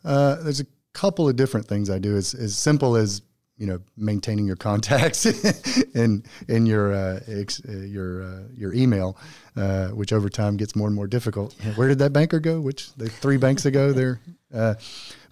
Uh, 0.06 0.36
there's 0.36 0.62
a 0.62 0.66
couple 0.94 1.28
of 1.28 1.36
different 1.36 1.68
things 1.68 1.90
I 1.90 2.00
do. 2.00 2.16
As 2.16 2.34
as 2.34 2.58
simple 2.58 2.96
as 2.96 3.22
you 3.60 3.68
know 3.68 3.80
maintaining 3.98 4.48
your 4.48 4.56
contacts 4.56 5.26
in 5.96 6.24
in 6.48 6.66
your 6.66 6.94
uh, 6.94 7.20
ex, 7.28 7.62
uh, 7.68 7.74
your 7.74 8.24
uh, 8.24 8.44
your 8.56 8.74
email, 8.74 9.18
uh, 9.56 9.90
which 9.90 10.12
over 10.14 10.30
time 10.30 10.58
gets 10.58 10.76
more 10.76 10.88
and 10.88 10.96
more 10.96 11.08
difficult. 11.08 11.54
Where 11.76 11.90
did 11.90 12.00
that 12.00 12.14
banker 12.14 12.40
go? 12.40 12.60
Which 12.62 12.94
the 12.94 13.10
three 13.10 13.38
banks 13.38 13.66
ago 13.66 13.92
there, 14.00 14.22
uh, 14.54 14.76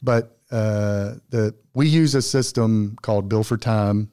but 0.04 0.38
uh, 0.52 1.16
the 1.30 1.56
we 1.74 1.88
use 1.88 2.14
a 2.14 2.22
system 2.22 2.98
called 3.02 3.30
Bill4Time. 3.30 4.10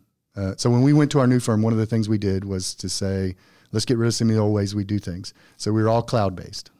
so 0.56 0.70
when 0.70 0.82
we 0.82 0.92
went 0.92 1.10
to 1.10 1.18
our 1.18 1.26
new 1.26 1.40
firm, 1.40 1.60
one 1.60 1.72
of 1.72 1.78
the 1.78 1.86
things 1.86 2.08
we 2.08 2.18
did 2.18 2.44
was 2.44 2.74
to 2.76 2.88
say, 2.88 3.34
let's 3.72 3.84
get 3.84 3.98
rid 3.98 4.06
of 4.06 4.14
some 4.14 4.28
of 4.30 4.36
the 4.36 4.40
old 4.40 4.54
ways 4.54 4.74
we 4.74 4.84
do 4.84 4.98
things. 4.98 5.34
So 5.56 5.72
we 5.72 5.82
were 5.82 5.88
all 5.88 6.02
cloud 6.02 6.36
based. 6.36 6.70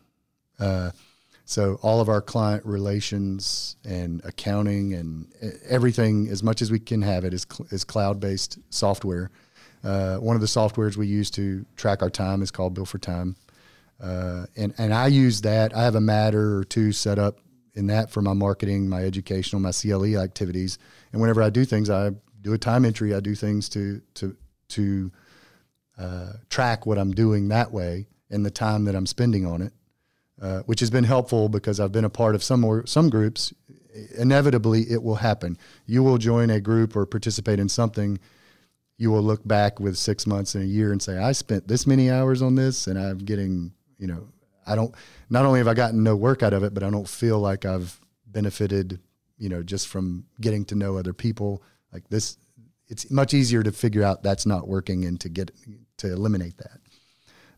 So 1.44 1.78
all 1.83 2.00
of 2.00 2.09
our 2.09 2.22
client 2.22 2.64
relations 2.64 3.76
and 3.85 4.24
accounting 4.24 4.94
and 4.94 5.33
everything, 5.68 6.28
as 6.28 6.42
much 6.42 6.62
as 6.62 6.70
we 6.70 6.78
can 6.78 7.02
have 7.02 7.24
it, 7.24 7.35
is 7.35 7.46
is 7.70 7.85
cloud 7.85 8.18
based 8.18 8.59
software. 8.70 9.30
Uh, 9.83 10.16
one 10.16 10.35
of 10.35 10.40
the 10.40 10.46
softwares 10.46 10.96
we 10.96 11.07
use 11.07 11.30
to 11.33 11.66
track 11.76 12.00
our 12.00 12.09
time 12.09 12.40
is 12.40 12.50
called 12.50 12.74
Bill4Time, 12.74 13.37
uh, 14.00 14.46
and 14.57 14.72
and 14.78 14.94
I 14.94 15.09
use 15.09 15.42
that. 15.42 15.76
I 15.76 15.83
have 15.83 15.94
a 15.94 16.00
matter 16.00 16.57
or 16.57 16.64
two 16.64 16.92
set 16.92 17.18
up 17.18 17.40
in 17.74 17.88
that 17.88 18.11
for 18.11 18.22
my 18.22 18.33
marketing, 18.33 18.88
my 18.88 19.04
educational, 19.04 19.61
my 19.61 19.72
CLE 19.72 20.16
activities. 20.16 20.78
And 21.12 21.20
whenever 21.20 21.42
I 21.42 21.50
do 21.50 21.66
things, 21.66 21.90
I 21.90 22.12
do 22.40 22.54
a 22.54 22.59
time 22.59 22.87
entry. 22.87 23.14
I 23.14 23.20
do 23.20 23.35
things 23.35 23.68
to 23.70 24.00
to 24.14 24.35
to 24.68 25.12
uh, 25.98 26.33
track 26.48 26.87
what 26.87 26.98
I'm 26.98 27.12
doing 27.12 27.48
that 27.48 27.70
way 27.70 28.07
and 28.30 28.46
the 28.46 28.50
time 28.50 28.85
that 28.87 28.94
I'm 28.94 29.07
spending 29.07 29.44
on 29.44 29.61
it. 29.61 29.74
Uh, 30.44 30.61
which 30.66 30.80
has 30.80 30.90
been 30.90 31.04
helpful 31.04 31.48
because 31.48 31.80
I've 31.80 31.90
been 31.90 32.04
a 32.04 32.11
part 32.11 32.35
of 32.35 32.42
some 32.42 32.64
or 32.64 32.85
some 32.85 33.09
groups. 33.09 33.54
Inevitably, 34.18 34.83
it 34.90 35.02
will 35.02 35.14
happen. 35.14 35.57
You 35.87 36.02
will 36.02 36.18
join 36.18 36.50
a 36.50 36.61
group 36.61 36.94
or 36.94 37.07
participate 37.07 37.59
in 37.59 37.70
something. 37.70 38.18
You 38.98 39.11
will 39.11 39.22
look 39.22 39.48
back 39.48 39.80
with 39.80 39.96
six 39.96 40.26
months 40.26 40.54
and 40.54 40.62
a 40.62 40.66
year 40.66 40.92
and 40.92 41.00
say, 41.00 41.16
"I 41.16 41.33
spent 41.33 41.66
this 41.66 41.87
many 41.87 42.11
hours 42.11 42.42
on 42.42 42.57
this, 42.57 42.87
and 42.87 42.98
I'm 42.98 43.20
getting, 43.20 43.72
you 43.96 44.07
know, 44.07 44.28
I 44.66 44.76
don't. 44.76 44.94
Not 45.30 45.46
only 45.46 45.61
have 45.61 45.68
I 45.68 45.72
gotten 45.72 46.02
no 46.02 46.14
work 46.14 46.42
out 46.42 46.52
of 46.52 46.62
it, 46.62 46.74
but 46.74 46.83
I 46.83 46.90
don't 46.90 47.09
feel 47.09 47.38
like 47.38 47.64
I've 47.64 47.98
benefited, 48.26 49.00
you 49.38 49.48
know, 49.48 49.62
just 49.62 49.88
from 49.88 50.26
getting 50.42 50.66
to 50.66 50.74
know 50.74 50.98
other 50.98 51.14
people. 51.14 51.62
Like 51.90 52.07
this, 52.11 52.37
it's 52.88 53.11
much 53.11 53.33
easier 53.33 53.62
to 53.62 53.72
figure 53.72 54.02
out 54.02 54.22
that's 54.22 54.44
not 54.44 54.68
working 54.68 55.07
and 55.07 55.18
to 55.20 55.30
get 55.30 55.52
to 55.96 56.12
eliminate 56.12 56.59
that." 56.59 56.80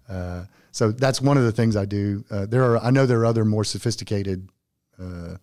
Uh, 0.08 0.44
so 0.76 0.92
that's 0.92 1.22
one 1.22 1.38
of 1.38 1.44
the 1.44 1.52
things 1.52 1.74
I 1.74 1.86
do. 1.86 2.22
Uh, 2.30 2.44
there 2.44 2.62
are 2.62 2.76
I 2.76 2.90
know 2.90 3.06
there 3.06 3.20
are 3.20 3.24
other 3.24 3.46
more 3.46 3.64
sophisticated 3.64 4.50
uh, 5.00 5.36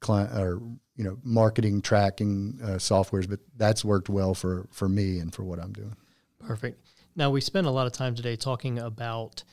client 0.00 0.38
or 0.38 0.60
you 0.96 1.04
know 1.04 1.16
marketing 1.22 1.80
tracking 1.80 2.60
uh, 2.62 2.66
softwares, 2.72 3.26
but 3.26 3.40
that's 3.56 3.86
worked 3.86 4.10
well 4.10 4.34
for 4.34 4.68
for 4.70 4.86
me 4.86 5.18
and 5.18 5.34
for 5.34 5.44
what 5.44 5.58
I'm 5.58 5.72
doing. 5.72 5.96
Perfect. 6.40 6.78
Now 7.16 7.30
we 7.30 7.40
spent 7.40 7.66
a 7.66 7.70
lot 7.70 7.86
of 7.86 7.94
time 7.94 8.14
today 8.14 8.36
talking 8.36 8.78
about 8.78 9.44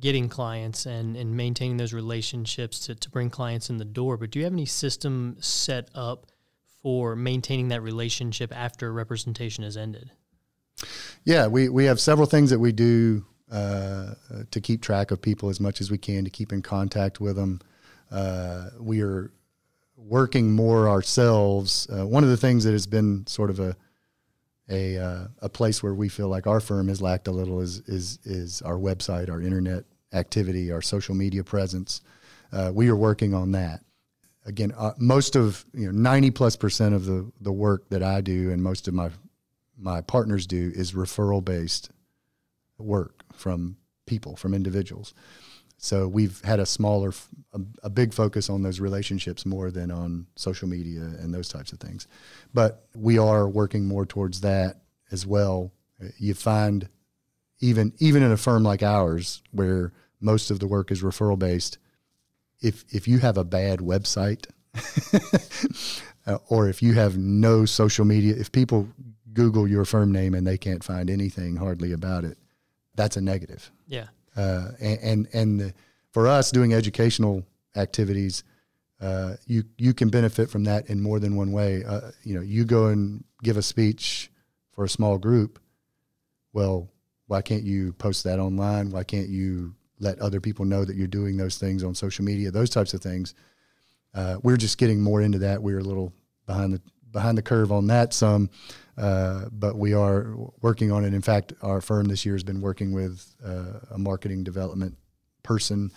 getting 0.00 0.28
clients 0.28 0.84
and, 0.84 1.16
and 1.16 1.36
maintaining 1.36 1.76
those 1.76 1.92
relationships 1.92 2.80
to, 2.86 2.96
to 2.96 3.08
bring 3.08 3.30
clients 3.30 3.70
in 3.70 3.76
the 3.76 3.84
door. 3.84 4.16
But 4.16 4.32
do 4.32 4.40
you 4.40 4.46
have 4.46 4.52
any 4.52 4.66
system 4.66 5.36
set 5.38 5.90
up 5.94 6.26
for 6.82 7.14
maintaining 7.14 7.68
that 7.68 7.82
relationship 7.82 8.52
after 8.52 8.92
representation 8.92 9.62
has 9.62 9.76
ended? 9.76 10.10
Yeah, 11.24 11.46
we, 11.46 11.68
we 11.68 11.84
have 11.84 12.00
several 12.00 12.26
things 12.26 12.50
that 12.50 12.58
we 12.58 12.72
do 12.72 13.26
uh, 13.50 14.14
to 14.50 14.60
keep 14.60 14.82
track 14.82 15.10
of 15.10 15.20
people 15.20 15.48
as 15.48 15.60
much 15.60 15.80
as 15.80 15.90
we 15.90 15.98
can, 15.98 16.24
to 16.24 16.30
keep 16.30 16.52
in 16.52 16.62
contact 16.62 17.20
with 17.20 17.36
them. 17.36 17.60
Uh, 18.10 18.70
we 18.78 19.02
are 19.02 19.32
working 19.96 20.52
more 20.52 20.88
ourselves. 20.88 21.88
Uh, 21.90 22.06
one 22.06 22.24
of 22.24 22.30
the 22.30 22.36
things 22.36 22.64
that 22.64 22.72
has 22.72 22.86
been 22.86 23.26
sort 23.26 23.50
of 23.50 23.60
a 23.60 23.76
a, 24.72 24.96
uh, 24.98 25.26
a 25.42 25.48
place 25.48 25.82
where 25.82 25.94
we 25.94 26.08
feel 26.08 26.28
like 26.28 26.46
our 26.46 26.60
firm 26.60 26.86
has 26.86 27.02
lacked 27.02 27.26
a 27.26 27.32
little 27.32 27.60
is 27.60 27.80
is 27.88 28.20
is 28.24 28.62
our 28.62 28.76
website, 28.76 29.28
our 29.28 29.40
internet 29.40 29.84
activity, 30.12 30.70
our 30.70 30.80
social 30.80 31.14
media 31.14 31.42
presence. 31.42 32.02
Uh, 32.52 32.70
we 32.72 32.88
are 32.88 32.96
working 32.96 33.34
on 33.34 33.52
that. 33.52 33.80
Again, 34.46 34.72
uh, 34.76 34.92
most 34.96 35.34
of 35.34 35.64
you 35.74 35.86
know 35.86 35.92
ninety 35.92 36.30
plus 36.30 36.54
percent 36.56 36.94
of 36.94 37.04
the 37.04 37.30
the 37.40 37.52
work 37.52 37.88
that 37.90 38.02
I 38.02 38.20
do 38.20 38.52
and 38.52 38.62
most 38.62 38.86
of 38.86 38.94
my 38.94 39.10
my 39.76 40.00
partners 40.02 40.46
do 40.46 40.70
is 40.74 40.92
referral 40.92 41.44
based 41.44 41.90
work 42.82 43.24
from 43.32 43.76
people, 44.06 44.36
from 44.36 44.54
individuals. 44.54 45.14
So 45.82 46.06
we've 46.06 46.42
had 46.42 46.60
a 46.60 46.66
smaller, 46.66 47.14
a, 47.54 47.60
a, 47.84 47.88
big 47.88 48.12
focus 48.12 48.50
on 48.50 48.62
those 48.62 48.80
relationships 48.80 49.46
more 49.46 49.70
than 49.70 49.90
on 49.90 50.26
social 50.36 50.68
media 50.68 51.00
and 51.00 51.32
those 51.32 51.48
types 51.48 51.72
of 51.72 51.80
things. 51.80 52.06
But 52.52 52.84
we 52.94 53.16
are 53.18 53.48
working 53.48 53.86
more 53.86 54.04
towards 54.04 54.42
that 54.42 54.82
as 55.10 55.26
well. 55.26 55.72
You 56.18 56.34
find 56.34 56.88
even 57.60 57.94
even 57.98 58.22
in 58.22 58.30
a 58.30 58.36
firm 58.36 58.62
like 58.62 58.82
ours, 58.82 59.42
where 59.52 59.92
most 60.20 60.50
of 60.50 60.58
the 60.58 60.66
work 60.66 60.90
is 60.90 61.02
referral 61.02 61.38
based, 61.38 61.78
if 62.60 62.84
if 62.90 63.08
you 63.08 63.18
have 63.18 63.38
a 63.38 63.44
bad 63.44 63.78
website, 63.78 64.46
uh, 66.26 66.38
or 66.48 66.68
if 66.68 66.82
you 66.82 66.92
have 66.94 67.16
no 67.16 67.64
social 67.64 68.04
media, 68.04 68.34
if 68.36 68.52
people 68.52 68.88
Google 69.32 69.66
your 69.66 69.84
firm 69.84 70.12
name 70.12 70.34
and 70.34 70.46
they 70.46 70.58
can't 70.58 70.84
find 70.84 71.08
anything 71.08 71.56
hardly 71.56 71.92
about 71.92 72.24
it, 72.24 72.36
that's 73.00 73.16
a 73.16 73.20
negative. 73.20 73.70
Yeah. 73.86 74.08
Uh, 74.36 74.68
and 74.80 74.98
and, 75.00 75.28
and 75.32 75.60
the, 75.60 75.74
for 76.12 76.28
us 76.28 76.50
doing 76.50 76.74
educational 76.74 77.44
activities, 77.76 78.44
uh, 79.00 79.36
you 79.46 79.64
you 79.78 79.94
can 79.94 80.10
benefit 80.10 80.50
from 80.50 80.64
that 80.64 80.90
in 80.90 81.00
more 81.00 81.18
than 81.18 81.36
one 81.36 81.52
way. 81.52 81.82
Uh, 81.84 82.10
you 82.22 82.34
know, 82.34 82.42
you 82.42 82.64
go 82.64 82.86
and 82.86 83.24
give 83.42 83.56
a 83.56 83.62
speech 83.62 84.30
for 84.72 84.84
a 84.84 84.88
small 84.88 85.18
group. 85.18 85.58
Well, 86.52 86.90
why 87.26 87.42
can't 87.42 87.62
you 87.62 87.92
post 87.94 88.24
that 88.24 88.38
online? 88.38 88.90
Why 88.90 89.04
can't 89.04 89.28
you 89.28 89.74
let 89.98 90.18
other 90.18 90.40
people 90.40 90.64
know 90.64 90.84
that 90.84 90.96
you're 90.96 91.06
doing 91.06 91.36
those 91.36 91.58
things 91.58 91.82
on 91.82 91.94
social 91.94 92.24
media? 92.24 92.50
Those 92.50 92.70
types 92.70 92.92
of 92.92 93.00
things. 93.00 93.34
Uh, 94.12 94.38
we're 94.42 94.56
just 94.56 94.78
getting 94.78 95.00
more 95.00 95.22
into 95.22 95.38
that. 95.38 95.62
We're 95.62 95.78
a 95.78 95.84
little 95.84 96.12
behind 96.46 96.74
the 96.74 96.80
behind 97.12 97.38
the 97.38 97.42
curve 97.42 97.72
on 97.72 97.86
that 97.88 98.12
some, 98.12 98.50
uh, 99.00 99.46
but 99.50 99.78
we 99.78 99.94
are 99.94 100.36
working 100.60 100.92
on 100.92 101.04
it. 101.04 101.14
In 101.14 101.22
fact, 101.22 101.54
our 101.62 101.80
firm 101.80 102.06
this 102.06 102.26
year 102.26 102.34
has 102.34 102.44
been 102.44 102.60
working 102.60 102.92
with 102.92 103.34
uh, 103.44 103.80
a 103.90 103.98
marketing 103.98 104.44
development 104.44 104.96
person 105.42 105.90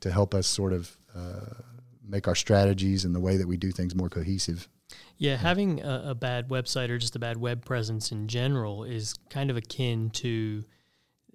to 0.00 0.10
help 0.10 0.34
us 0.34 0.46
sort 0.46 0.72
of 0.72 0.96
uh, 1.14 1.62
make 2.06 2.26
our 2.26 2.34
strategies 2.34 3.04
and 3.04 3.14
the 3.14 3.20
way 3.20 3.36
that 3.36 3.46
we 3.46 3.56
do 3.56 3.70
things 3.70 3.94
more 3.94 4.08
cohesive. 4.08 4.68
Yeah, 5.18 5.36
having 5.36 5.82
a, 5.82 6.10
a, 6.10 6.14
bad 6.14 6.48
website 6.48 6.88
or 6.88 6.98
just 6.98 7.14
a 7.14 7.18
bad 7.18 7.36
web 7.36 7.64
presence 7.64 8.10
in 8.10 8.26
general 8.26 8.84
is 8.84 9.14
kind 9.30 9.50
of 9.50 9.56
akin 9.56 10.10
to 10.10 10.64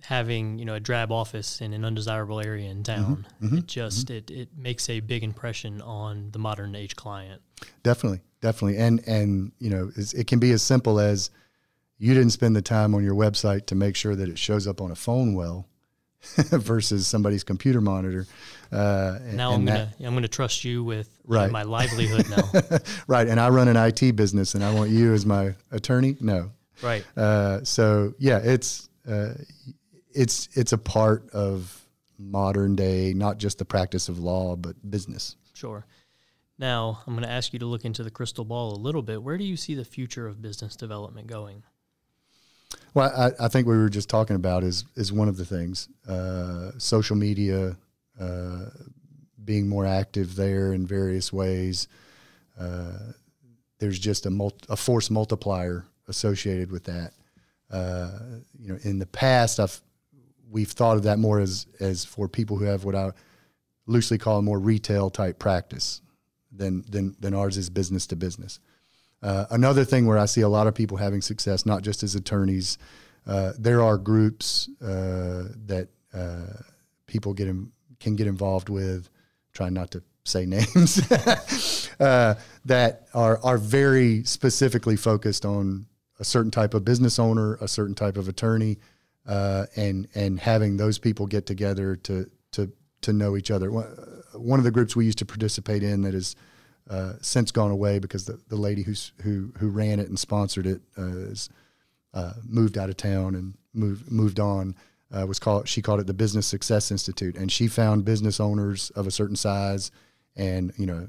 having 0.06 0.60
you 0.60 0.66
know 0.66 0.76
a 0.76 0.80
drab 0.80 1.12
office 1.12 1.62
in 1.62 1.74
an 1.74 1.86
undesirable 1.86 2.40
area 2.40 2.70
in 2.70 2.84
mm-hmm, 2.84 3.04
town. 3.04 3.28
Mm-hmm, 3.42 3.58
it 3.60 3.68
just 3.68 4.08
mm-hmm. 4.08 4.18
it, 4.18 4.32
it 4.32 4.50
makes 4.58 4.90
a 4.90 5.00
big 5.00 5.24
impression 5.24 5.82
on 5.82 6.30
the 6.32 6.40
modern 6.40 6.76
age 6.76 6.96
client. 6.96 7.42
Definitely, 7.84 8.22
definitely, 8.42 8.78
and 8.78 9.02
and 9.08 9.52
you 9.60 9.70
know 9.70 9.92
it 9.96 10.28
can 10.28 10.40
be 10.40 10.52
as 10.52 10.62
simple 10.62 11.00
as 11.00 11.30
you 11.98 12.14
didn't 12.14 12.32
spend 12.32 12.56
the 12.56 12.62
time 12.62 12.94
on 12.94 13.04
your 13.04 13.16
website 13.16 13.66
to 13.68 13.76
make 13.76 13.96
sure 13.96 14.16
that 14.16 14.28
it 14.28 14.38
shows 14.38 14.68
up 14.68 14.82
on 14.82 14.92
a 14.92 14.96
phone 14.96 15.36
well 15.36 15.68
versus 16.52 17.08
somebody's 17.08 17.44
computer 17.44 17.82
monitor. 17.82 18.26
Uh, 18.72 19.20
now 19.34 19.54
I'm 19.54 19.66
gonna 19.66 19.94
that, 19.98 20.06
I'm 20.06 20.14
gonna 20.14 20.28
trust 20.28 20.66
you 20.66 20.84
with 20.84 21.10
right. 21.26 21.52
my 21.52 21.64
livelihood 21.64 22.28
now. 22.30 22.80
right, 23.08 23.28
and 23.28 23.40
I 23.40 23.50
run 23.50 23.68
an 23.68 23.78
IT 23.78 24.16
business, 24.16 24.56
and 24.56 24.64
I 24.64 24.74
want 24.74 24.90
you 24.90 25.14
as 25.14 25.26
my 25.26 25.56
attorney. 25.72 26.18
No, 26.20 26.52
right. 26.82 27.06
Uh, 27.16 27.64
so 27.64 28.14
yeah, 28.18 28.40
it's 28.40 28.90
uh, 29.08 29.34
it's 30.16 30.50
it's 30.54 30.74
a 30.74 30.78
part 30.78 31.30
of 31.32 31.86
modern 32.18 32.76
day, 32.76 33.14
not 33.14 33.38
just 33.38 33.58
the 33.58 33.66
practice 33.66 34.10
of 34.10 34.20
law, 34.20 34.56
but 34.56 34.76
business. 34.90 35.36
Sure. 35.54 35.86
Now 36.60 37.00
I'm 37.08 37.14
going 37.14 37.24
to 37.24 37.32
ask 37.32 37.54
you 37.54 37.60
to 37.60 37.66
look 37.66 37.86
into 37.86 38.04
the 38.04 38.12
crystal 38.12 38.46
ball 38.46 38.74
a 38.74 38.80
little 38.80 39.02
bit. 39.02 39.22
Where 39.22 39.38
do 39.38 39.44
you 39.44 39.58
see 39.58 39.76
the 39.76 39.86
future 39.86 40.28
of 40.28 40.42
business 40.42 40.76
development 40.76 41.28
going? 41.28 41.64
Well, 42.94 43.12
I, 43.16 43.46
I, 43.46 43.48
think 43.48 43.68
we 43.68 43.76
were 43.76 43.90
just 43.90 44.10
talking 44.10 44.36
about 44.36 44.64
is 44.64 44.86
is 44.96 45.12
one 45.12 45.28
of 45.28 45.38
the 45.38 45.46
things. 45.46 45.90
Uh, 46.08 46.72
social 46.78 47.16
media, 47.16 47.76
uh, 48.20 48.66
being 49.44 49.68
more 49.68 49.86
active 49.86 50.36
there 50.36 50.74
in 50.74 50.86
various 50.86 51.34
ways. 51.34 51.88
Uh, 52.60 53.14
there's 53.80 54.00
just 54.00 54.26
a, 54.26 54.30
multi, 54.30 54.66
a 54.70 54.76
force 54.76 55.10
multiplier 55.10 55.86
associated 56.08 56.72
with 56.72 56.84
that. 56.86 57.14
Uh, 57.72 58.12
you 58.60 58.72
know, 58.72 58.80
in 58.84 59.00
the 59.00 59.06
past, 59.06 59.60
I've 59.60 59.82
we've 60.54 60.72
thought 60.72 60.96
of 60.96 61.04
that 61.04 61.20
more 61.20 61.40
as 61.40 61.68
as 61.80 62.06
for 62.06 62.30
people 62.30 62.58
who 62.58 62.66
have 62.66 62.86
what 62.86 62.96
I 62.96 63.12
loosely 63.88 64.18
call 64.18 64.40
a 64.40 64.42
more 64.42 64.60
retail 64.60 65.10
type 65.10 65.40
practice 65.40 66.02
than 66.52 66.86
than 66.88 67.16
than 67.20 67.34
ours 67.34 67.58
is 67.58 67.70
business 67.70 68.08
to 68.08 68.16
business. 68.16 68.60
Uh, 69.22 69.46
another 69.52 69.84
thing 69.84 70.06
where 70.06 70.18
I 70.18 70.26
see 70.26 70.42
a 70.42 70.50
lot 70.50 70.68
of 70.68 70.76
people 70.76 70.98
having 70.98 71.22
success, 71.22 71.66
not 71.66 71.82
just 71.82 72.04
as 72.04 72.14
attorneys, 72.14 72.78
uh, 73.26 73.54
there 73.58 73.82
are 73.82 73.98
groups 73.98 74.70
uh, 74.82 75.46
that 75.66 75.88
uh, 76.14 76.62
people 77.08 77.34
get 77.34 77.48
in, 77.48 77.72
can 78.00 78.16
get 78.16 78.28
involved 78.28 78.70
with. 78.70 79.10
Trying 79.54 79.74
not 79.74 79.92
to 79.92 80.04
say 80.26 80.46
names 80.48 81.12
uh, 82.00 82.36
that 82.66 83.08
are 83.14 83.40
are 83.44 83.58
very 83.58 84.24
specifically 84.24 84.96
focused 84.96 85.46
on 85.46 85.88
a 86.20 86.24
certain 86.24 86.52
type 86.52 86.74
of 86.74 86.86
business 86.86 87.18
owner, 87.18 87.56
a 87.56 87.68
certain 87.68 87.96
type 87.96 88.18
of 88.18 88.28
attorney, 88.28 88.78
uh, 89.26 89.66
and 89.76 90.08
and 90.16 90.40
having 90.40 90.78
those 90.78 90.98
people 91.00 91.28
get 91.28 91.46
together 91.46 91.96
to 91.98 92.30
to 92.52 92.72
to 93.02 93.14
know 93.14 93.36
each 93.36 93.52
other. 93.52 93.70
One 93.70 94.60
of 94.60 94.66
the 94.66 94.72
groups 94.72 94.96
we 94.96 95.06
used 95.06 95.20
to 95.20 95.26
participate 95.26 95.84
in 95.84 96.02
that 96.02 96.14
has 96.14 96.36
uh, 96.90 97.14
since 97.22 97.52
gone 97.52 97.72
away 97.72 98.00
because 98.00 98.26
the, 98.26 98.40
the 98.50 98.56
lady 98.56 98.84
who's 98.84 99.14
who 99.22 99.52
who 99.58 99.70
ran 99.70 100.00
it 100.00 100.10
and 100.10 100.20
sponsored 100.20 100.66
it 100.66 100.82
uh, 100.98 101.04
is 101.04 101.50
uh, 102.14 102.34
moved 102.44 102.78
out 102.78 102.90
of 102.90 102.98
town 102.98 103.36
and 103.36 103.54
moved 103.74 104.12
moved 104.12 104.40
on. 104.40 104.76
Uh, 105.16 105.28
was 105.28 105.38
called 105.38 105.68
she 105.68 105.82
called 105.82 106.00
it 106.00 106.08
the 106.08 106.14
Business 106.14 106.48
Success 106.48 106.90
Institute, 106.90 107.38
and 107.38 107.52
she 107.52 107.68
found 107.68 108.04
business 108.04 108.40
owners 108.40 108.90
of 108.92 109.06
a 109.06 109.12
certain 109.12 109.36
size, 109.36 109.92
and 110.36 110.74
you 110.76 110.88
know 110.88 111.08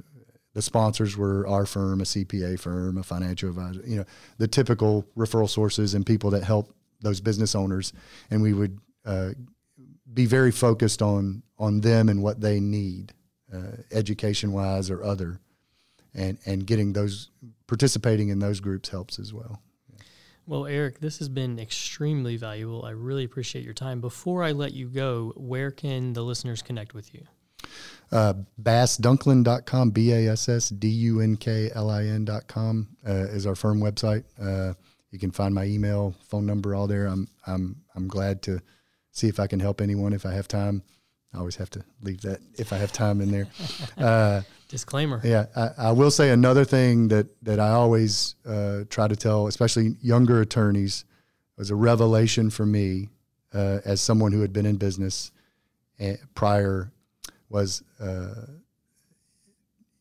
the 0.55 0.63
sponsors 0.63 1.17
were 1.17 1.47
our 1.49 1.67
firm, 1.67 2.01
a 2.01 2.05
CPA 2.05 2.59
firm, 2.59 2.97
a 2.97 3.03
financial 3.03 3.49
advisor, 3.49 3.83
you 3.85 3.97
know, 3.97 4.05
the 4.39 4.47
typical 4.47 5.05
referral 5.17 5.49
sources 5.49 5.95
and 5.95 6.07
people 6.07 6.31
that 6.31 6.45
help 6.45 6.73
those 7.05 7.21
business 7.21 7.55
owners, 7.55 7.93
and 8.31 8.43
we 8.43 8.53
would 8.53 8.81
uh, 9.05 9.31
be 10.13 10.27
very 10.27 10.51
focused 10.51 11.03
on 11.03 11.43
on 11.59 11.81
them 11.81 12.09
and 12.09 12.23
what 12.23 12.41
they 12.41 12.59
need, 12.59 13.13
uh, 13.53 13.77
education 13.93 14.53
wise 14.53 14.91
or 14.91 15.05
other, 15.05 15.41
and 16.15 16.39
and 16.47 16.67
getting 16.67 16.93
those 16.93 17.31
participating 17.67 18.29
in 18.29 18.41
those 18.41 18.61
groups 18.61 18.89
helps 18.89 19.19
as 19.19 19.33
well. 19.33 19.61
Well, 20.47 20.67
Eric, 20.67 21.01
this 21.01 21.19
has 21.21 21.31
been 21.31 21.59
extremely 21.59 22.37
valuable. 22.37 22.85
I 22.85 22.91
really 22.91 23.25
appreciate 23.25 23.65
your 23.65 23.73
time. 23.73 24.03
Before 24.03 24.43
I 24.43 24.53
let 24.53 24.75
you 24.75 24.89
go, 24.89 25.33
where 25.37 25.71
can 25.71 26.13
the 26.13 26.23
listeners 26.23 26.61
connect 26.61 26.93
with 26.93 27.15
you? 27.15 27.23
Uh, 28.13 28.35
bassdunklin.com, 28.63 29.91
B 29.91 30.13
A 30.13 30.31
S 30.33 30.49
S 30.49 30.69
D 30.69 30.89
U 30.89 31.21
N 31.21 31.37
K 31.37 31.71
L 31.75 31.89
I 31.89 32.05
N.com 32.05 32.89
uh, 33.07 33.13
is 33.13 33.47
our 33.47 33.55
firm 33.55 33.81
website. 33.81 34.25
Uh, 34.39 34.75
you 35.15 35.21
can 35.21 35.31
find 35.31 35.55
my 35.55 35.65
email, 35.65 36.13
phone 36.29 36.45
number, 36.45 36.75
all 36.75 36.89
there. 36.89 37.07
I'm 37.07 37.29
I'm 37.47 37.77
I'm 37.95 38.09
glad 38.09 38.43
to 38.43 38.61
see 39.13 39.29
if 39.29 39.39
I 39.39 39.47
can 39.47 39.61
help 39.61 39.81
anyone 39.81 40.13
if 40.13 40.27
I 40.27 40.33
have 40.33 40.49
time. 40.49 40.83
I 41.33 41.39
always 41.39 41.55
have 41.55 41.71
to 41.71 41.85
leave 42.03 42.21
that 42.23 42.41
if 42.59 42.73
I 42.73 42.79
have 42.79 42.91
time 42.93 43.21
in 43.21 43.31
there. 43.31 43.47
Uh, 43.97 44.43
Disclaimer. 44.67 45.21
Yeah, 45.23 45.47
I, 45.55 45.71
I, 45.79 45.93
will 45.93 46.11
say 46.11 46.31
another 46.31 46.65
thing 46.65 47.07
that 47.09 47.27
that 47.45 47.61
I 47.61 47.71
always 47.71 48.35
uh, 48.45 48.85
try 48.91 49.07
to 49.07 49.15
tell, 49.15 49.47
especially 49.47 49.95
younger 50.03 50.41
attorneys, 50.41 51.05
was 51.57 51.71
a 51.71 51.77
revelation 51.77 52.51
for 52.51 52.67
me 52.67 53.11
uh, 53.53 53.79
as 53.85 54.01
someone 54.01 54.33
who 54.33 54.41
had 54.41 54.53
been 54.53 54.67
in 54.67 54.77
business 54.77 55.31
eh, 56.01 56.17
prior. 56.35 56.91
Was 57.51 57.85
uh, 58.01 58.47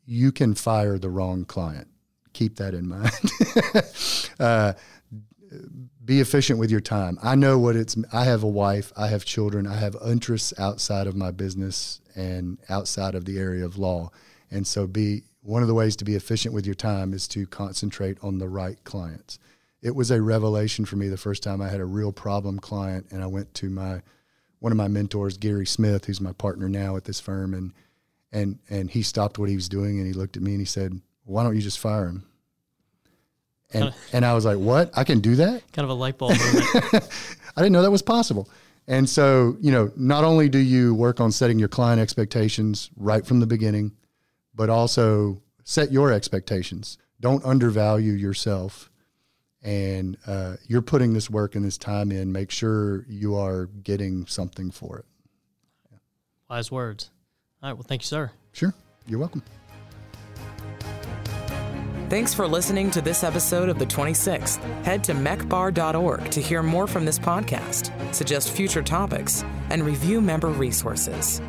you 0.08 0.32
can 0.32 0.56
fire 0.56 0.98
the 0.98 1.10
wrong 1.10 1.46
client. 1.46 1.88
Keep 2.34 2.56
that 2.56 2.74
in 2.74 2.88
mind. 2.88 3.14
Be 6.04 6.20
efficient 6.20 6.60
with 6.60 6.72
your 6.72 6.82
time. 6.82 7.18
I 7.22 7.36
know 7.36 7.58
what 7.58 7.76
it's. 7.76 7.96
I 8.12 8.26
have 8.26 8.44
a 8.44 8.48
wife. 8.48 8.92
I 8.98 9.08
have 9.08 9.26
children. 9.26 9.68
I 9.68 9.76
have 9.76 9.96
interests 10.06 10.54
outside 10.58 11.08
of 11.08 11.16
my 11.16 11.32
business 11.32 12.02
and 12.16 12.58
outside 12.70 13.16
of 13.16 13.26
the 13.26 13.40
area 13.40 13.66
of 13.66 13.78
law. 13.78 14.12
And 14.52 14.68
so, 14.68 14.88
be 14.88 15.24
one 15.42 15.62
of 15.62 15.68
the 15.68 15.74
ways 15.74 15.96
to 15.98 16.06
be 16.06 16.16
efficient 16.16 16.54
with 16.54 16.66
your 16.66 16.76
time 16.76 17.14
is 17.14 17.28
to 17.30 17.46
concentrate 17.46 18.18
on 18.22 18.38
the 18.38 18.50
right 18.50 18.82
clients. 18.84 19.40
It 19.82 19.96
was 19.96 20.12
a 20.12 20.22
revelation 20.22 20.86
for 20.86 20.96
me 20.96 21.10
the 21.10 21.18
first 21.18 21.44
time 21.44 21.62
I 21.62 21.70
had 21.70 21.82
a 21.82 21.86
real 21.86 22.14
problem 22.14 22.60
client, 22.60 23.08
and 23.12 23.22
I 23.22 23.28
went 23.28 23.54
to 23.56 23.70
my 23.70 24.02
one 24.60 24.72
of 24.72 24.78
my 24.78 24.88
mentors, 24.88 25.38
Gary 25.38 25.66
Smith, 25.66 26.06
who's 26.06 26.22
my 26.22 26.32
partner 26.32 26.70
now 26.70 26.96
at 26.96 27.04
this 27.04 27.20
firm, 27.20 27.54
and 27.54 27.74
and 28.32 28.60
and 28.70 28.90
he 28.90 29.04
stopped 29.04 29.38
what 29.38 29.50
he 29.50 29.56
was 29.56 29.70
doing 29.70 30.00
and 30.00 30.08
he 30.08 30.14
looked 30.14 30.38
at 30.38 30.44
me 30.44 30.52
and 30.52 30.62
he 30.62 30.66
said, 30.66 31.02
"Why 31.26 31.44
don't 31.44 31.56
you 31.56 31.62
just 31.62 31.80
fire 31.80 32.08
him?" 32.08 32.26
And, 33.74 33.94
and 34.12 34.26
I 34.26 34.34
was 34.34 34.46
like, 34.46 34.58
what? 34.58 34.92
I 34.96 35.04
can 35.04 35.20
do 35.20 35.36
that? 35.36 35.64
Kind 35.72 35.84
of 35.84 35.90
a 35.90 35.94
light 35.94 36.18
bulb 36.18 36.38
moment. 36.38 36.66
I 37.56 37.62
didn't 37.62 37.72
know 37.72 37.82
that 37.82 37.92
was 37.92 38.02
possible. 38.02 38.50
And 38.88 39.10
so, 39.10 39.58
you 39.62 39.72
know, 39.72 39.92
not 39.96 40.24
only 40.24 40.50
do 40.50 40.60
you 40.60 40.94
work 40.94 41.20
on 41.20 41.32
setting 41.32 41.58
your 41.58 41.70
client 41.70 42.02
expectations 42.02 42.90
right 42.98 43.26
from 43.26 43.40
the 43.40 43.48
beginning, 43.48 43.94
but 44.54 44.70
also 44.70 45.42
set 45.64 45.92
your 45.92 46.12
expectations. 46.12 46.98
Don't 47.20 47.44
undervalue 47.46 48.14
yourself. 48.14 48.90
And 49.62 50.18
uh, 50.28 50.58
you're 50.68 50.82
putting 50.82 51.14
this 51.14 51.30
work 51.30 51.56
and 51.56 51.64
this 51.64 51.78
time 51.78 52.12
in. 52.12 52.34
Make 52.34 52.52
sure 52.52 53.06
you 53.08 53.36
are 53.38 53.68
getting 53.68 54.26
something 54.26 54.72
for 54.72 55.00
it. 55.00 55.06
Wise 56.50 56.70
words. 56.70 57.12
All 57.62 57.70
right. 57.70 57.74
Well, 57.74 57.86
thank 57.88 58.02
you, 58.02 58.08
sir. 58.08 58.32
Sure. 58.52 58.74
You're 59.08 59.20
welcome. 59.20 59.42
Thanks 62.14 62.32
for 62.32 62.48
listening 62.48 62.92
to 62.92 63.02
this 63.02 63.24
episode 63.24 63.70
of 63.70 63.80
The 63.80 63.88
26th. 63.88 64.62
Head 64.86 65.04
to 65.06 65.16
meckbar.org 65.16 66.30
to 66.30 66.40
hear 66.40 66.62
more 66.62 66.86
from 66.86 67.06
this 67.06 67.18
podcast, 67.18 67.90
suggest 68.14 68.52
future 68.52 68.84
topics, 68.84 69.44
and 69.72 69.84
review 69.84 70.22
member 70.22 70.50
resources. 70.50 71.42